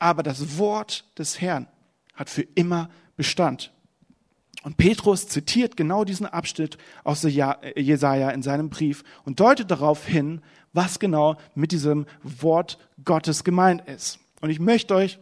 Aber 0.00 0.24
das 0.24 0.58
Wort 0.58 1.04
des 1.16 1.40
Herrn 1.40 1.68
hat 2.14 2.28
für 2.28 2.42
immer 2.42 2.90
Bestand. 3.16 3.72
Und 4.64 4.76
Petrus 4.76 5.28
zitiert 5.28 5.76
genau 5.76 6.04
diesen 6.04 6.26
Abschnitt 6.26 6.78
aus 7.04 7.22
Jesaja 7.22 8.30
in 8.30 8.42
seinem 8.42 8.70
Brief 8.70 9.04
und 9.24 9.38
deutet 9.38 9.70
darauf 9.70 10.06
hin, 10.06 10.40
was 10.72 10.98
genau 10.98 11.36
mit 11.54 11.70
diesem 11.70 12.06
Wort 12.22 12.78
Gottes 13.04 13.44
gemeint 13.44 13.88
ist. 13.88 14.18
Und 14.40 14.50
ich 14.50 14.58
möchte 14.58 14.94
euch 14.94 15.18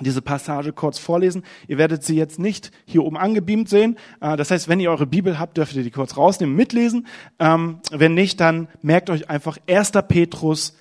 diese 0.00 0.22
Passage 0.22 0.72
kurz 0.72 0.98
vorlesen. 0.98 1.44
Ihr 1.68 1.78
werdet 1.78 2.04
sie 2.04 2.16
jetzt 2.16 2.38
nicht 2.38 2.70
hier 2.84 3.04
oben 3.04 3.16
angebeamt 3.16 3.68
sehen. 3.68 3.98
Äh, 4.20 4.36
das 4.36 4.50
heißt, 4.50 4.68
wenn 4.68 4.80
ihr 4.80 4.90
eure 4.90 5.06
Bibel 5.06 5.38
habt, 5.38 5.56
dürft 5.56 5.74
ihr 5.74 5.82
die 5.82 5.90
kurz 5.90 6.16
rausnehmen, 6.16 6.56
mitlesen. 6.56 7.06
Ähm, 7.38 7.80
wenn 7.90 8.14
nicht, 8.14 8.40
dann 8.40 8.68
merkt 8.82 9.10
euch 9.10 9.28
einfach 9.28 9.58
1. 9.68 9.92
Petrus 10.08 10.76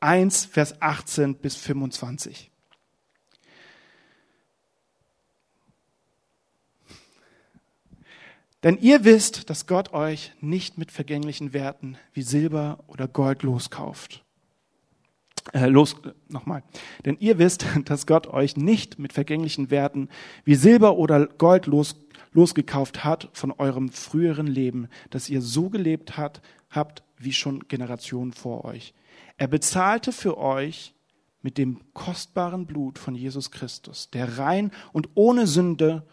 1, 0.00 0.44
Vers 0.46 0.80
18 0.80 1.36
bis 1.36 1.56
25. 1.56 2.50
Denn 8.62 8.78
ihr 8.78 9.04
wisst, 9.04 9.48
dass 9.48 9.66
Gott 9.66 9.92
euch 9.92 10.32
nicht 10.40 10.76
mit 10.76 10.90
vergänglichen 10.90 11.52
Werten 11.52 11.98
wie 12.12 12.22
Silber 12.22 12.80
oder 12.88 13.06
Gold 13.06 13.42
loskauft 13.42 14.25
äh, 15.52 15.66
los, 15.66 15.96
nochmal. 16.28 16.62
Denn 17.04 17.16
ihr 17.20 17.38
wisst, 17.38 17.66
dass 17.84 18.06
Gott 18.06 18.26
euch 18.26 18.56
nicht 18.56 18.98
mit 18.98 19.12
vergänglichen 19.12 19.70
Werten 19.70 20.08
wie 20.44 20.54
Silber 20.54 20.96
oder 20.96 21.26
Gold 21.26 21.66
los, 21.66 21.96
losgekauft 22.32 23.04
hat 23.04 23.28
von 23.32 23.52
eurem 23.52 23.90
früheren 23.90 24.46
Leben, 24.46 24.88
dass 25.10 25.28
ihr 25.28 25.40
so 25.40 25.70
gelebt 25.70 26.16
hat, 26.16 26.42
habt 26.70 27.02
wie 27.18 27.32
schon 27.32 27.66
Generationen 27.68 28.32
vor 28.32 28.64
euch. 28.64 28.94
Er 29.38 29.48
bezahlte 29.48 30.12
für 30.12 30.36
euch 30.36 30.94
mit 31.42 31.58
dem 31.58 31.80
kostbaren 31.94 32.66
Blut 32.66 32.98
von 32.98 33.14
Jesus 33.14 33.50
Christus, 33.50 34.10
der 34.10 34.38
rein 34.38 34.70
und 34.92 35.08
ohne 35.14 35.46
Sünde 35.46 36.06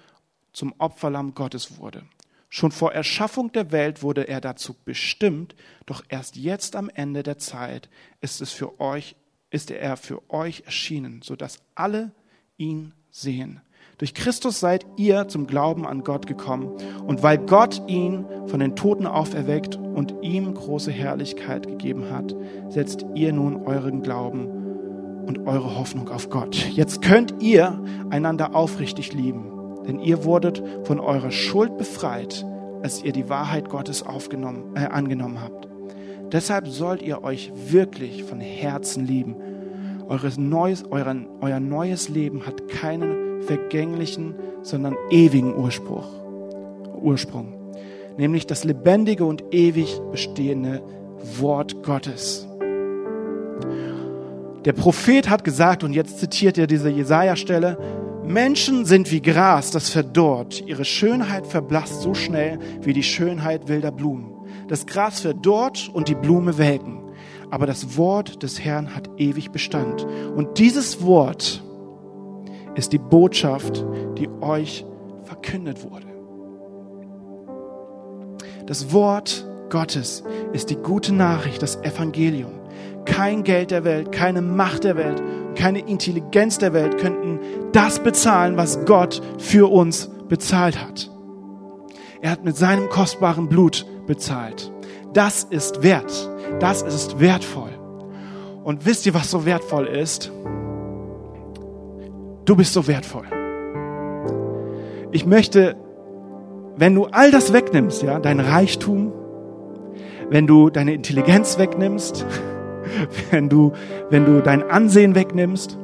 zum 0.54 0.74
Opferlamm 0.78 1.34
Gottes 1.34 1.78
wurde. 1.78 2.04
Schon 2.50 2.72
vor 2.72 2.94
Erschaffung 2.94 3.52
der 3.52 3.72
Welt 3.72 4.04
wurde 4.04 4.28
er 4.28 4.40
dazu 4.40 4.76
bestimmt, 4.86 5.56
doch 5.88 6.04
erst 6.08 6.36
jetzt 6.36 6.76
am 6.76 6.88
Ende 6.88 7.24
der 7.24 7.40
Zeit 7.40 7.90
ist 8.22 8.42
es 8.42 8.52
für 8.52 8.80
euch 8.80 9.16
ist 9.54 9.70
er 9.70 9.98
für 9.98 10.22
euch 10.30 10.64
erschienen, 10.66 11.22
sodass 11.24 11.60
alle 11.76 12.12
ihn 12.58 12.94
sehen. 13.12 13.62
Durch 14.00 14.16
Christus 14.16 14.60
seid 14.60 14.86
ihr 14.98 15.28
zum 15.28 15.46
Glauben 15.46 15.86
an 15.86 16.04
Gott 16.04 16.26
gekommen. 16.26 16.72
Und 17.06 17.22
weil 17.22 17.38
Gott 17.38 17.82
ihn 17.88 18.26
von 18.48 18.60
den 18.60 18.76
Toten 18.76 19.06
auferweckt 19.06 19.76
und 19.76 20.16
ihm 20.24 20.54
große 20.54 20.92
Herrlichkeit 20.92 21.68
gegeben 21.68 22.10
hat, 22.12 22.36
setzt 22.70 23.06
ihr 23.14 23.32
nun 23.32 23.68
euren 23.68 24.02
Glauben 24.02 24.48
und 25.28 25.48
eure 25.48 25.78
Hoffnung 25.78 26.10
auf 26.10 26.30
Gott. 26.30 26.56
Jetzt 26.72 27.04
könnt 27.04 27.36
ihr 27.42 27.82
einander 28.10 28.56
aufrichtig 28.56 29.14
lieben, 29.14 29.52
denn 29.86 30.00
ihr 30.00 30.26
wurdet 30.26 30.64
von 30.84 31.00
eurer 31.00 31.32
Schuld 31.32 31.78
befreit, 31.78 32.46
als 32.82 33.04
ihr 33.04 33.14
die 33.14 33.30
Wahrheit 33.30 33.70
Gottes 33.70 34.04
aufgenommen, 34.04 34.76
äh, 34.76 34.88
angenommen 34.88 35.40
habt. 35.40 35.73
Deshalb 36.34 36.68
sollt 36.68 37.04
ihr 37.04 37.24
euch 37.24 37.52
wirklich 37.68 38.24
von 38.24 38.40
Herzen 38.40 39.06
lieben. 39.06 39.36
Eures 40.10 40.40
neues, 40.40 40.84
euren, 40.90 41.28
euer 41.42 41.60
neues 41.60 42.10
Leben 42.10 42.48
hat 42.48 42.68
keinen 42.68 43.44
vergänglichen, 43.44 44.34
sondern 44.64 44.96
ewigen 45.12 45.56
Ursprung. 45.56 46.04
Ursprung. 47.00 47.54
Nämlich 48.18 48.48
das 48.48 48.64
lebendige 48.64 49.26
und 49.26 49.44
ewig 49.54 50.00
bestehende 50.12 50.82
Wort 51.38 51.84
Gottes. 51.84 52.48
Der 54.66 54.74
Prophet 54.74 55.30
hat 55.30 55.44
gesagt, 55.44 55.84
und 55.84 55.94
jetzt 55.94 56.20
zitiert 56.20 56.58
er 56.58 56.66
diese 56.66 56.90
Jesaja-Stelle, 56.90 57.78
Menschen 58.26 58.86
sind 58.86 59.12
wie 59.12 59.22
Gras, 59.22 59.70
das 59.72 59.90
verdorrt. 59.90 60.64
Ihre 60.66 60.86
Schönheit 60.86 61.46
verblasst 61.46 62.02
so 62.02 62.14
schnell 62.16 62.58
wie 62.82 62.94
die 62.94 63.04
Schönheit 63.04 63.68
wilder 63.68 63.92
Blumen. 63.92 64.33
Das 64.68 64.86
Gras 64.86 65.20
verdorrt 65.22 65.90
und 65.94 66.08
die 66.08 66.16
Blume 66.16 66.58
welken. 66.58 67.02
Aber 67.50 67.68
das 67.68 67.98
Wort 67.98 68.42
des 68.44 68.64
Herrn 68.64 68.96
hat 68.96 69.10
ewig 69.18 69.52
Bestand. 69.52 70.06
Und 70.36 70.58
dieses 70.58 71.04
Wort 71.04 71.64
ist 72.76 72.94
die 72.94 72.98
Botschaft, 72.98 73.86
die 74.18 74.30
euch 74.42 74.86
verkündet 75.24 75.84
wurde. 75.84 76.08
Das 78.66 78.92
Wort 78.94 79.46
Gottes 79.70 80.24
ist 80.54 80.70
die 80.70 80.76
gute 80.76 81.14
Nachricht, 81.14 81.62
das 81.62 81.76
Evangelium. 81.78 82.52
Kein 83.06 83.44
Geld 83.44 83.72
der 83.72 83.84
Welt, 83.84 84.12
keine 84.12 84.42
Macht 84.42 84.86
der 84.86 84.96
Welt, 84.96 85.22
keine 85.56 85.80
Intelligenz 85.80 86.58
der 86.58 86.74
Welt 86.74 86.98
könnten 86.98 87.40
das 87.74 88.00
bezahlen, 88.00 88.58
was 88.58 88.86
Gott 88.86 89.22
für 89.38 89.72
uns 89.72 90.10
bezahlt 90.30 90.82
hat. 90.82 91.12
Er 92.22 92.32
hat 92.32 92.46
mit 92.46 92.56
seinem 92.56 92.88
kostbaren 92.90 93.50
Blut 93.50 93.86
bezahlt. 94.06 94.72
Das 95.14 95.44
ist 95.44 95.84
wert. 95.84 96.30
Das 96.60 96.82
ist 96.82 97.20
wertvoll. 97.20 97.72
Und 98.64 98.86
wisst 98.86 99.06
ihr, 99.06 99.14
was 99.14 99.30
so 99.30 99.46
wertvoll 99.46 99.88
ist? 99.88 100.32
Du 102.46 102.56
bist 102.56 102.74
so 102.74 102.88
wertvoll. 102.88 103.26
Ich 105.12 105.26
möchte, 105.26 105.76
wenn 106.76 106.96
du 106.96 107.06
all 107.06 107.32
das 107.32 107.54
wegnimmst, 107.54 108.04
ja, 108.04 108.20
dein 108.20 108.40
Reichtum, 108.40 109.14
wenn 110.30 110.48
du 110.48 110.70
deine 110.70 110.94
Intelligenz 110.94 111.58
wegnimmst, 111.58 112.26
wenn 113.32 113.50
du, 113.50 113.74
wenn 114.10 114.26
du 114.26 114.42
dein 114.42 114.64
Ansehen 114.64 115.16
wegnimmst, 115.16 115.78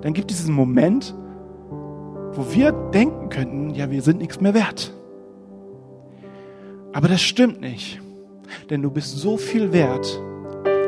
dann 0.00 0.12
gibt 0.14 0.30
es 0.30 0.38
diesen 0.38 0.54
Moment, 0.54 1.14
wo 2.32 2.52
wir 2.52 2.72
denken 2.72 3.28
könnten, 3.28 3.70
ja, 3.70 3.90
wir 3.90 4.02
sind 4.02 4.18
nichts 4.18 4.40
mehr 4.40 4.54
wert. 4.54 4.92
Aber 6.92 7.08
das 7.08 7.22
stimmt 7.22 7.60
nicht. 7.60 8.00
Denn 8.70 8.82
du 8.82 8.90
bist 8.90 9.16
so 9.16 9.36
viel 9.36 9.72
wert, 9.72 10.20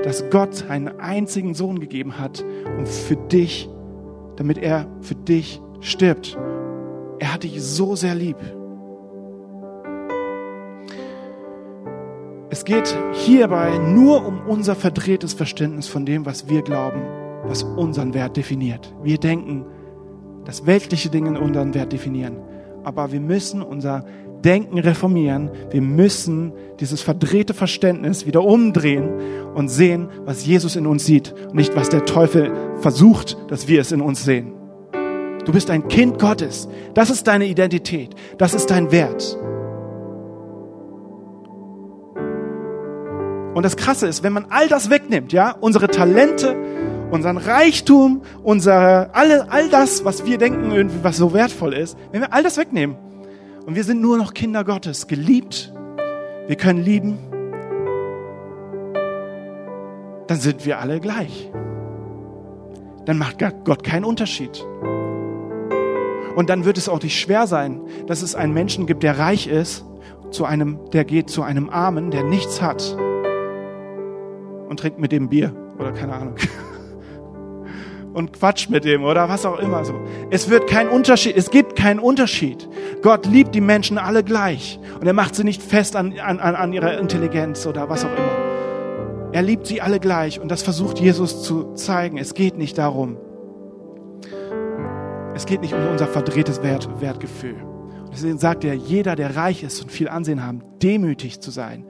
dass 0.04 0.28
Gott 0.30 0.68
einen 0.68 0.88
einzigen 1.00 1.54
Sohn 1.54 1.80
gegeben 1.80 2.18
hat, 2.18 2.44
um 2.78 2.86
für 2.86 3.16
dich, 3.16 3.68
damit 4.36 4.58
er 4.58 4.86
für 5.00 5.14
dich 5.14 5.62
stirbt. 5.80 6.36
Er 7.18 7.32
hat 7.32 7.42
dich 7.42 7.62
so 7.62 7.96
sehr 7.96 8.14
lieb. 8.14 8.36
Es 12.50 12.64
geht 12.64 12.96
hierbei 13.12 13.78
nur 13.78 14.26
um 14.26 14.40
unser 14.46 14.74
verdrehtes 14.74 15.32
Verständnis 15.32 15.88
von 15.88 16.04
dem, 16.04 16.26
was 16.26 16.48
wir 16.48 16.62
glauben, 16.62 17.02
was 17.44 17.62
unseren 17.62 18.14
Wert 18.14 18.36
definiert. 18.36 18.94
Wir 19.02 19.18
denken, 19.18 19.64
dass 20.44 20.66
weltliche 20.66 21.08
Dinge 21.08 21.40
unseren 21.40 21.74
Wert 21.74 21.92
definieren. 21.92 22.36
Aber 22.84 23.10
wir 23.10 23.20
müssen 23.20 23.62
unser 23.62 24.04
Denken 24.44 24.78
reformieren. 24.78 25.50
Wir 25.70 25.80
müssen 25.80 26.52
dieses 26.78 27.00
verdrehte 27.00 27.54
Verständnis 27.54 28.26
wieder 28.26 28.44
umdrehen 28.44 29.08
und 29.54 29.68
sehen, 29.68 30.08
was 30.26 30.44
Jesus 30.44 30.76
in 30.76 30.86
uns 30.86 31.06
sieht 31.06 31.34
nicht, 31.54 31.74
was 31.76 31.88
der 31.88 32.04
Teufel 32.04 32.52
versucht, 32.80 33.38
dass 33.48 33.68
wir 33.68 33.80
es 33.80 33.90
in 33.90 34.02
uns 34.02 34.22
sehen. 34.24 34.52
Du 35.44 35.52
bist 35.52 35.70
ein 35.70 35.88
Kind 35.88 36.18
Gottes. 36.18 36.68
Das 36.94 37.10
ist 37.10 37.26
deine 37.26 37.46
Identität. 37.46 38.14
Das 38.38 38.54
ist 38.54 38.70
dein 38.70 38.92
Wert. 38.92 39.38
Und 43.54 43.62
das 43.62 43.76
Krasse 43.76 44.08
ist, 44.08 44.22
wenn 44.22 44.32
man 44.32 44.46
all 44.50 44.68
das 44.68 44.90
wegnimmt, 44.90 45.32
ja, 45.32 45.54
unsere 45.60 45.86
Talente, 45.86 46.56
unseren 47.10 47.36
Reichtum, 47.36 48.22
unser, 48.42 49.14
alle, 49.14 49.50
all 49.50 49.68
das, 49.68 50.04
was 50.04 50.26
wir 50.26 50.38
denken, 50.38 50.72
irgendwie, 50.72 50.98
was 51.02 51.16
so 51.16 51.32
wertvoll 51.32 51.72
ist, 51.72 51.96
wenn 52.10 52.20
wir 52.20 52.32
all 52.32 52.42
das 52.42 52.58
wegnehmen 52.58 52.96
und 53.66 53.74
wir 53.74 53.84
sind 53.84 54.00
nur 54.00 54.18
noch 54.18 54.34
Kinder 54.34 54.64
Gottes, 54.64 55.06
geliebt, 55.06 55.72
wir 56.46 56.56
können 56.56 56.82
lieben, 56.82 57.18
dann 60.26 60.38
sind 60.38 60.64
wir 60.66 60.78
alle 60.78 61.00
gleich. 61.00 61.50
Dann 63.06 63.18
macht 63.18 63.36
Gott 63.64 63.84
keinen 63.84 64.04
Unterschied. 64.04 64.64
Und 66.36 66.50
dann 66.50 66.64
wird 66.64 66.78
es 66.78 66.88
auch 66.88 67.02
nicht 67.02 67.18
schwer 67.18 67.46
sein, 67.46 67.80
dass 68.06 68.22
es 68.22 68.34
einen 68.34 68.52
Menschen 68.52 68.86
gibt, 68.86 69.02
der 69.02 69.18
reich 69.18 69.46
ist, 69.46 69.84
zu 70.30 70.44
einem, 70.44 70.78
der 70.92 71.04
geht 71.04 71.30
zu 71.30 71.42
einem 71.42 71.70
Armen, 71.70 72.10
der 72.10 72.24
nichts 72.24 72.60
hat 72.60 72.96
und 74.68 74.80
trinkt 74.80 74.98
mit 74.98 75.12
dem 75.12 75.28
Bier 75.28 75.54
oder 75.78 75.92
keine 75.92 76.14
Ahnung. 76.14 76.34
und 78.14 78.32
quatscht 78.32 78.70
mit 78.70 78.84
dem 78.84 79.04
oder 79.04 79.28
was 79.28 79.44
auch 79.44 79.58
immer 79.58 79.84
so. 79.84 79.94
Es 80.30 80.48
wird 80.48 80.68
kein 80.68 80.88
Unterschied, 80.88 81.36
es 81.36 81.50
gibt 81.50 81.76
keinen 81.76 81.98
Unterschied. 81.98 82.68
Gott 83.02 83.26
liebt 83.26 83.54
die 83.54 83.60
Menschen 83.60 83.98
alle 83.98 84.24
gleich 84.24 84.78
und 85.00 85.06
er 85.06 85.12
macht 85.12 85.34
sie 85.34 85.44
nicht 85.44 85.62
fest 85.62 85.96
an, 85.96 86.18
an, 86.18 86.38
an 86.38 86.72
ihrer 86.72 86.98
Intelligenz 86.98 87.66
oder 87.66 87.88
was 87.88 88.04
auch 88.04 88.12
immer. 88.12 89.32
Er 89.32 89.42
liebt 89.42 89.66
sie 89.66 89.80
alle 89.80 89.98
gleich 89.98 90.40
und 90.40 90.48
das 90.48 90.62
versucht 90.62 91.00
Jesus 91.00 91.42
zu 91.42 91.74
zeigen. 91.74 92.18
Es 92.18 92.34
geht 92.34 92.56
nicht 92.56 92.78
darum. 92.78 93.16
Es 95.34 95.44
geht 95.46 95.60
nicht 95.60 95.74
um 95.74 95.84
unser 95.88 96.06
verdrehtes 96.06 96.62
Wert, 96.62 96.88
Wertgefühl. 97.00 97.56
deswegen 98.12 98.38
sagt 98.38 98.62
er, 98.62 98.74
jeder, 98.74 99.16
der 99.16 99.34
reich 99.34 99.64
ist 99.64 99.82
und 99.82 99.90
viel 99.90 100.08
Ansehen 100.08 100.46
haben, 100.46 100.62
demütig 100.80 101.40
zu 101.40 101.50
sein 101.50 101.84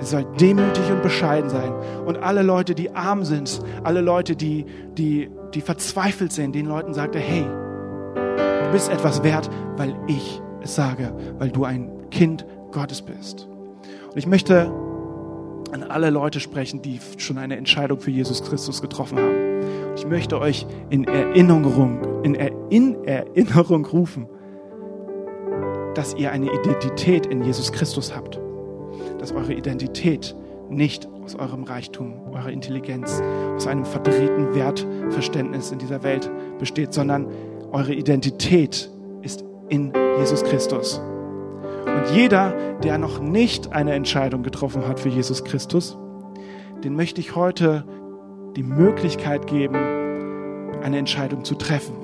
Ihr 0.00 0.06
sollt 0.06 0.40
demütig 0.40 0.90
und 0.90 1.02
bescheiden 1.02 1.50
sein. 1.50 1.72
Und 2.06 2.16
alle 2.16 2.42
Leute, 2.42 2.74
die 2.74 2.90
arm 2.90 3.22
sind, 3.22 3.60
alle 3.84 4.00
Leute, 4.00 4.34
die, 4.34 4.64
die, 4.96 5.28
die 5.52 5.60
verzweifelt 5.60 6.32
sind, 6.32 6.54
den 6.54 6.64
Leuten 6.64 6.94
sagt 6.94 7.14
er, 7.14 7.20
hey, 7.20 7.44
du 7.44 8.72
bist 8.72 8.90
etwas 8.90 9.22
wert, 9.22 9.50
weil 9.76 9.94
ich 10.06 10.40
es 10.62 10.74
sage, 10.74 11.12
weil 11.38 11.50
du 11.50 11.64
ein 11.64 11.90
Kind 12.10 12.46
Gottes 12.72 13.02
bist. 13.02 13.46
Und 14.10 14.16
ich 14.16 14.26
möchte 14.26 14.72
an 15.70 15.82
alle 15.82 16.08
Leute 16.08 16.40
sprechen, 16.40 16.80
die 16.80 16.98
schon 17.18 17.36
eine 17.36 17.56
Entscheidung 17.56 18.00
für 18.00 18.10
Jesus 18.10 18.42
Christus 18.42 18.80
getroffen 18.80 19.18
haben. 19.18 19.94
Ich 19.96 20.06
möchte 20.06 20.40
euch 20.40 20.66
in 20.88 21.04
Erinnerung, 21.04 22.24
in, 22.24 22.34
er, 22.34 22.52
in 22.70 23.04
Erinnerung 23.04 23.84
rufen, 23.84 24.26
dass 25.94 26.14
ihr 26.14 26.32
eine 26.32 26.46
Identität 26.46 27.26
in 27.26 27.44
Jesus 27.44 27.70
Christus 27.70 28.16
habt 28.16 28.40
dass 29.20 29.32
eure 29.32 29.52
Identität 29.52 30.34
nicht 30.70 31.08
aus 31.24 31.34
eurem 31.34 31.64
Reichtum, 31.64 32.14
eurer 32.32 32.50
Intelligenz, 32.50 33.22
aus 33.54 33.66
einem 33.66 33.84
verdrehten 33.84 34.54
Wertverständnis 34.54 35.72
in 35.72 35.78
dieser 35.78 36.02
Welt 36.02 36.30
besteht, 36.58 36.92
sondern 36.94 37.26
eure 37.72 37.92
Identität 37.92 38.90
ist 39.22 39.44
in 39.68 39.92
Jesus 40.18 40.42
Christus. 40.44 41.00
Und 41.86 42.14
jeder, 42.14 42.54
der 42.82 42.98
noch 42.98 43.20
nicht 43.20 43.72
eine 43.72 43.92
Entscheidung 43.92 44.42
getroffen 44.42 44.86
hat 44.86 45.00
für 45.00 45.08
Jesus 45.08 45.44
Christus, 45.44 45.98
den 46.82 46.94
möchte 46.94 47.20
ich 47.20 47.36
heute 47.36 47.84
die 48.56 48.62
Möglichkeit 48.62 49.46
geben, 49.46 49.76
eine 50.82 50.98
Entscheidung 50.98 51.44
zu 51.44 51.56
treffen 51.56 51.99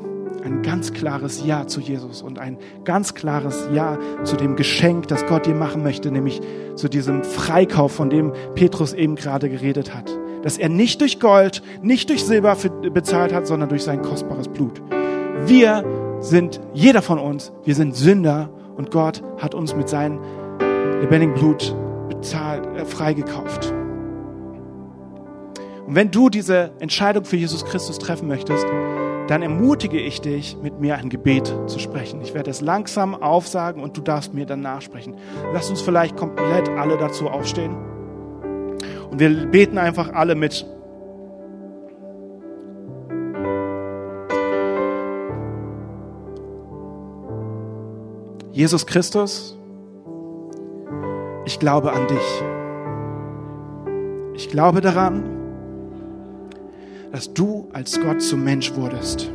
ein 0.46 0.62
ganz 0.62 0.92
klares 0.92 1.44
Ja 1.44 1.66
zu 1.66 1.80
Jesus 1.80 2.22
und 2.22 2.38
ein 2.38 2.56
ganz 2.84 3.14
klares 3.14 3.68
Ja 3.74 3.98
zu 4.22 4.36
dem 4.36 4.54
Geschenk, 4.54 5.08
das 5.08 5.26
Gott 5.26 5.44
dir 5.44 5.54
machen 5.54 5.82
möchte, 5.82 6.10
nämlich 6.12 6.40
zu 6.76 6.88
diesem 6.88 7.24
Freikauf, 7.24 7.92
von 7.92 8.10
dem 8.10 8.32
Petrus 8.54 8.92
eben 8.92 9.16
gerade 9.16 9.50
geredet 9.50 9.94
hat. 9.94 10.16
Dass 10.42 10.56
er 10.56 10.68
nicht 10.68 11.00
durch 11.00 11.18
Gold, 11.18 11.62
nicht 11.82 12.08
durch 12.10 12.24
Silber 12.24 12.56
bezahlt 12.92 13.34
hat, 13.34 13.46
sondern 13.48 13.68
durch 13.68 13.82
sein 13.82 14.02
kostbares 14.02 14.46
Blut. 14.46 14.80
Wir 15.46 15.84
sind, 16.20 16.60
jeder 16.72 17.02
von 17.02 17.18
uns, 17.18 17.52
wir 17.64 17.74
sind 17.74 17.96
Sünder 17.96 18.48
und 18.76 18.92
Gott 18.92 19.24
hat 19.38 19.54
uns 19.54 19.74
mit 19.74 19.88
seinem 19.88 20.20
lebendigen 21.00 21.34
Blut 21.34 21.74
bezahlt, 22.08 22.64
äh, 22.76 22.84
freigekauft. 22.84 23.74
Und 25.86 25.94
wenn 25.94 26.10
du 26.10 26.30
diese 26.30 26.70
Entscheidung 26.78 27.24
für 27.24 27.36
Jesus 27.36 27.64
Christus 27.64 27.98
treffen 27.98 28.28
möchtest, 28.28 28.66
dann 29.28 29.42
ermutige 29.42 29.98
ich 29.98 30.20
dich, 30.20 30.56
mit 30.62 30.80
mir 30.80 30.96
ein 30.96 31.08
Gebet 31.08 31.52
zu 31.66 31.78
sprechen. 31.78 32.20
Ich 32.20 32.34
werde 32.34 32.50
es 32.50 32.60
langsam 32.60 33.14
aufsagen 33.14 33.82
und 33.82 33.96
du 33.96 34.00
darfst 34.00 34.34
mir 34.34 34.46
dann 34.46 34.60
nachsprechen. 34.60 35.16
Lass 35.52 35.68
uns 35.68 35.80
vielleicht 35.80 36.16
komplett 36.16 36.68
alle 36.68 36.96
dazu 36.96 37.28
aufstehen. 37.28 37.74
Und 39.10 39.18
wir 39.18 39.46
beten 39.46 39.78
einfach 39.78 40.12
alle 40.12 40.34
mit. 40.34 40.66
Jesus 48.52 48.86
Christus, 48.86 49.58
ich 51.44 51.58
glaube 51.58 51.92
an 51.92 52.06
dich. 52.06 52.42
Ich 54.34 54.48
glaube 54.48 54.80
daran, 54.80 55.35
dass 57.12 57.32
du 57.32 57.68
als 57.72 58.00
Gott 58.00 58.20
zum 58.22 58.44
Mensch 58.44 58.74
wurdest 58.74 59.30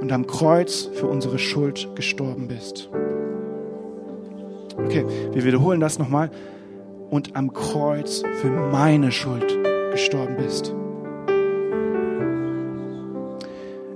und 0.00 0.12
am 0.12 0.26
Kreuz 0.26 0.88
für 0.94 1.06
unsere 1.06 1.38
Schuld 1.38 1.88
gestorben 1.94 2.48
bist. 2.48 2.88
Okay, 4.76 5.04
wir 5.32 5.44
wiederholen 5.44 5.80
das 5.80 5.98
nochmal. 5.98 6.30
Und 7.10 7.36
am 7.36 7.52
Kreuz 7.52 8.22
für 8.40 8.50
meine 8.50 9.12
Schuld 9.12 9.58
gestorben 9.92 10.36
bist. 10.36 10.74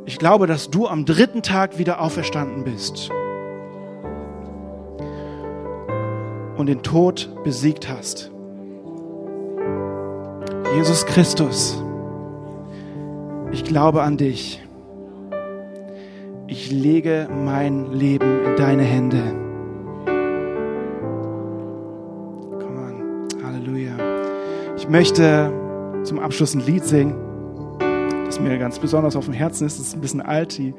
Ich 0.07 0.19
glaube, 0.19 0.47
dass 0.47 0.71
du 0.71 0.89
am 0.89 1.05
dritten 1.05 1.43
Tag 1.43 1.79
wieder 1.79 2.01
auferstanden 2.01 2.65
bist 2.65 3.11
und 6.57 6.67
den 6.67 6.83
Tod 6.83 7.31
besiegt 7.45 7.89
hast. 7.89 8.32
Jesus 10.75 11.05
Christus, 11.05 11.83
ich 13.53 13.63
glaube 13.63 14.03
an 14.03 14.17
dich. 14.17 14.63
Ich 16.47 16.71
lege 16.71 17.29
mein 17.31 17.93
Leben 17.93 18.47
in 18.47 18.57
deine 18.57 18.83
Hände. 18.83 19.23
Komm 22.59 22.77
an, 22.79 23.29
Halleluja. 23.45 23.93
Ich 24.77 24.89
möchte 24.89 25.53
zum 26.05 26.19
Abschluss 26.19 26.55
ein 26.55 26.61
Lied 26.61 26.85
singen, 26.85 27.17
das 28.25 28.41
mir 28.41 28.57
ganz 28.57 28.79
besonders 28.79 29.15
auf 29.15 29.27
dem 29.27 29.35
Herzen 29.35 29.67
ist. 29.67 29.79
Es 29.79 29.89
ist 29.89 29.95
ein 29.95 30.01
bisschen 30.01 30.23
alt, 30.23 30.57
die 30.57 30.75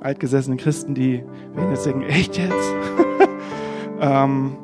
altgesessenen 0.00 0.58
Christen, 0.58 0.94
die 0.94 1.22
werden 1.54 1.70
jetzt 1.70 1.84
denken, 1.84 2.02
echt 2.04 2.38
jetzt? 2.38 2.74
ähm, 4.00 4.56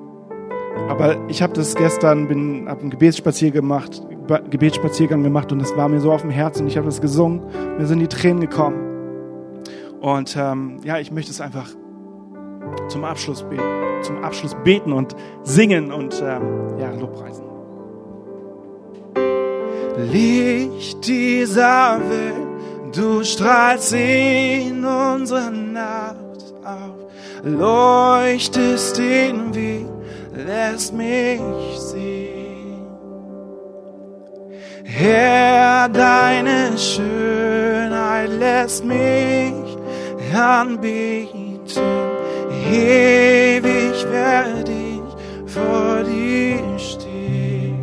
aber 0.88 1.16
ich 1.28 1.42
habe 1.42 1.52
das 1.52 1.74
gestern, 1.74 2.28
bin, 2.28 2.66
habe 2.66 2.80
einen 2.80 2.90
Gebetsspaziergang 2.90 3.60
gemacht, 3.60 4.02
Gebetsspaziergang 4.50 5.22
gemacht 5.22 5.52
und 5.52 5.60
das 5.60 5.76
war 5.76 5.88
mir 5.88 6.00
so 6.00 6.12
auf 6.12 6.22
dem 6.22 6.30
Herzen. 6.30 6.66
Ich 6.66 6.76
habe 6.76 6.86
das 6.86 7.00
gesungen, 7.00 7.42
mir 7.78 7.86
sind 7.86 7.98
die 7.98 8.08
Tränen 8.08 8.40
gekommen. 8.40 8.90
Und 10.00 10.36
ähm, 10.38 10.78
ja, 10.84 10.98
ich 10.98 11.10
möchte 11.10 11.30
es 11.30 11.40
einfach 11.40 11.68
zum 12.88 13.04
Abschluss 13.04 13.42
beten, 13.42 13.62
zum 14.02 14.22
Abschluss 14.22 14.56
beten 14.64 14.92
und 14.92 15.14
singen 15.42 15.92
und 15.92 16.22
ähm, 16.24 16.78
ja, 16.78 16.90
Lobpreisen. 16.92 17.44
Licht 20.10 21.06
dieser 21.06 22.00
Welt, 22.08 22.96
du 22.96 23.22
strahlst 23.22 23.92
in 23.92 24.84
unserer 24.84 25.50
Nacht 25.50 26.54
auf, 26.64 27.44
leuchtest 27.44 28.96
den 28.96 29.54
Weg, 29.54 29.86
lässt 30.34 30.94
mich 30.94 31.40
sehen. 31.76 32.09
Herr, 34.92 35.88
deine 35.88 36.76
Schönheit 36.76 38.30
lässt 38.38 38.84
mich 38.84 39.54
anbeten, 40.34 41.60
ewig 42.70 44.04
werde 44.10 44.72
ich 44.72 45.52
vor 45.52 46.02
dir 46.02 46.78
stehen. 46.78 47.78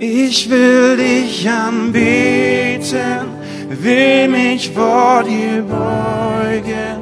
Ich 0.00 0.50
will 0.50 0.96
dich 0.96 1.48
anbeten, 1.48 3.28
will 3.70 4.28
mich 4.28 4.70
vor 4.70 5.22
dir 5.22 5.62
beugen, 5.62 7.00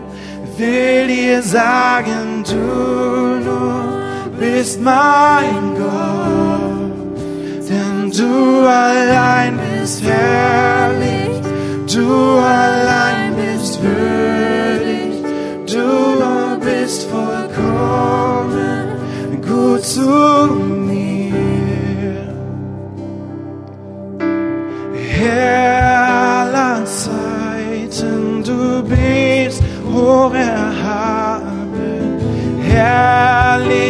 will 0.58 1.06
dir 1.06 1.42
sagen, 1.42 2.44
du 2.46 3.44
nur 3.44 4.03
bist 4.38 4.80
mein 4.80 5.74
Gott, 5.76 7.18
denn 7.68 8.10
du 8.10 8.66
allein 8.66 9.58
bist 9.58 10.02
herrlich, 10.02 11.40
du 11.92 12.38
allein 12.38 13.34
bist 13.36 13.80
würdig, 13.82 15.22
du 15.66 16.60
bist 16.60 17.06
vollkommen 17.10 18.86
gut 19.42 19.84
zu 19.84 20.46
mir. 20.50 21.34
Herr 25.10 26.42
aller 26.42 26.84
Zeiten, 26.84 28.42
du 28.44 28.82
bist 28.82 29.62
erhaben, 30.34 30.63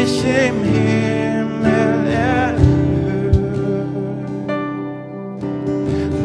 herrlich 0.05 0.25
im 0.25 0.62
Himmel 0.64 2.07
erhöht. 2.12 3.38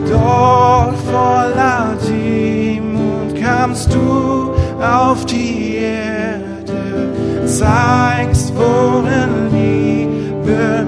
Dort 0.10 0.98
voller 1.12 1.98
Demut 2.08 3.42
kamst 3.42 3.94
du 3.94 4.54
auf 4.82 5.26
die 5.26 5.78
Erde, 5.78 7.46
zeigst, 7.46 8.54
worin 8.56 9.50
Liebe 9.52 10.86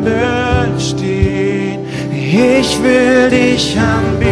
besteht. 0.75 1.79
Ich 2.13 2.81
will 2.81 3.29
dich 3.29 3.77
anbeten, 3.77 4.30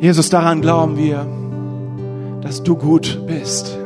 Jesus, 0.00 0.30
daran 0.30 0.62
glauben 0.62 0.96
wir, 0.96 1.26
dass 2.40 2.62
du 2.62 2.74
gut 2.74 3.20
bist. 3.26 3.78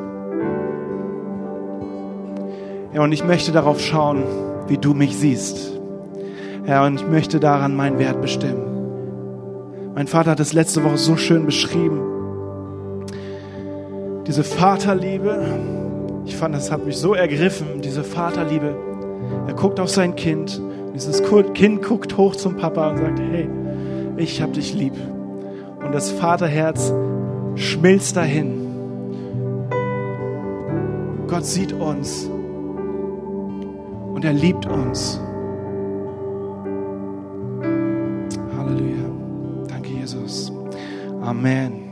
Ja, 2.94 3.02
und 3.02 3.10
ich 3.10 3.24
möchte 3.24 3.50
darauf 3.50 3.80
schauen, 3.80 4.22
wie 4.68 4.78
du 4.78 4.94
mich 4.94 5.16
siehst. 5.16 5.72
Herr, 6.66 6.84
und 6.84 7.00
ich 7.00 7.06
möchte 7.08 7.40
daran 7.40 7.74
meinen 7.74 7.98
Wert 7.98 8.22
bestimmen. 8.22 9.90
Mein 9.96 10.06
Vater 10.06 10.30
hat 10.30 10.38
es 10.38 10.52
letzte 10.52 10.84
Woche 10.84 10.98
so 10.98 11.16
schön 11.16 11.46
beschrieben. 11.46 12.00
Diese 14.28 14.44
Vaterliebe, 14.44 15.36
ich 16.26 16.36
fand, 16.36 16.54
das 16.54 16.70
hat 16.70 16.86
mich 16.86 16.96
so 16.96 17.14
ergriffen, 17.14 17.82
diese 17.82 18.04
Vaterliebe. 18.04 18.76
Er 19.48 19.54
guckt 19.54 19.80
auf 19.80 19.90
sein 19.90 20.14
Kind, 20.14 20.62
dieses 20.94 21.24
Kind 21.54 21.82
guckt 21.82 22.16
hoch 22.16 22.36
zum 22.36 22.56
Papa 22.56 22.90
und 22.90 22.98
sagt, 22.98 23.18
hey, 23.18 23.48
ich 24.16 24.40
hab 24.40 24.52
dich 24.52 24.74
lieb 24.74 24.94
das 25.95 26.11
Vaterherz 26.11 26.92
schmilzt 27.55 28.16
dahin. 28.16 28.66
Gott 31.28 31.47
sieht 31.47 31.72
uns 31.72 32.28
und 34.12 34.24
er 34.24 34.32
liebt 34.32 34.66
uns. 34.66 35.20
Halleluja. 38.57 39.05
Danke, 39.68 39.90
Jesus. 39.90 40.51
Amen. 41.22 41.84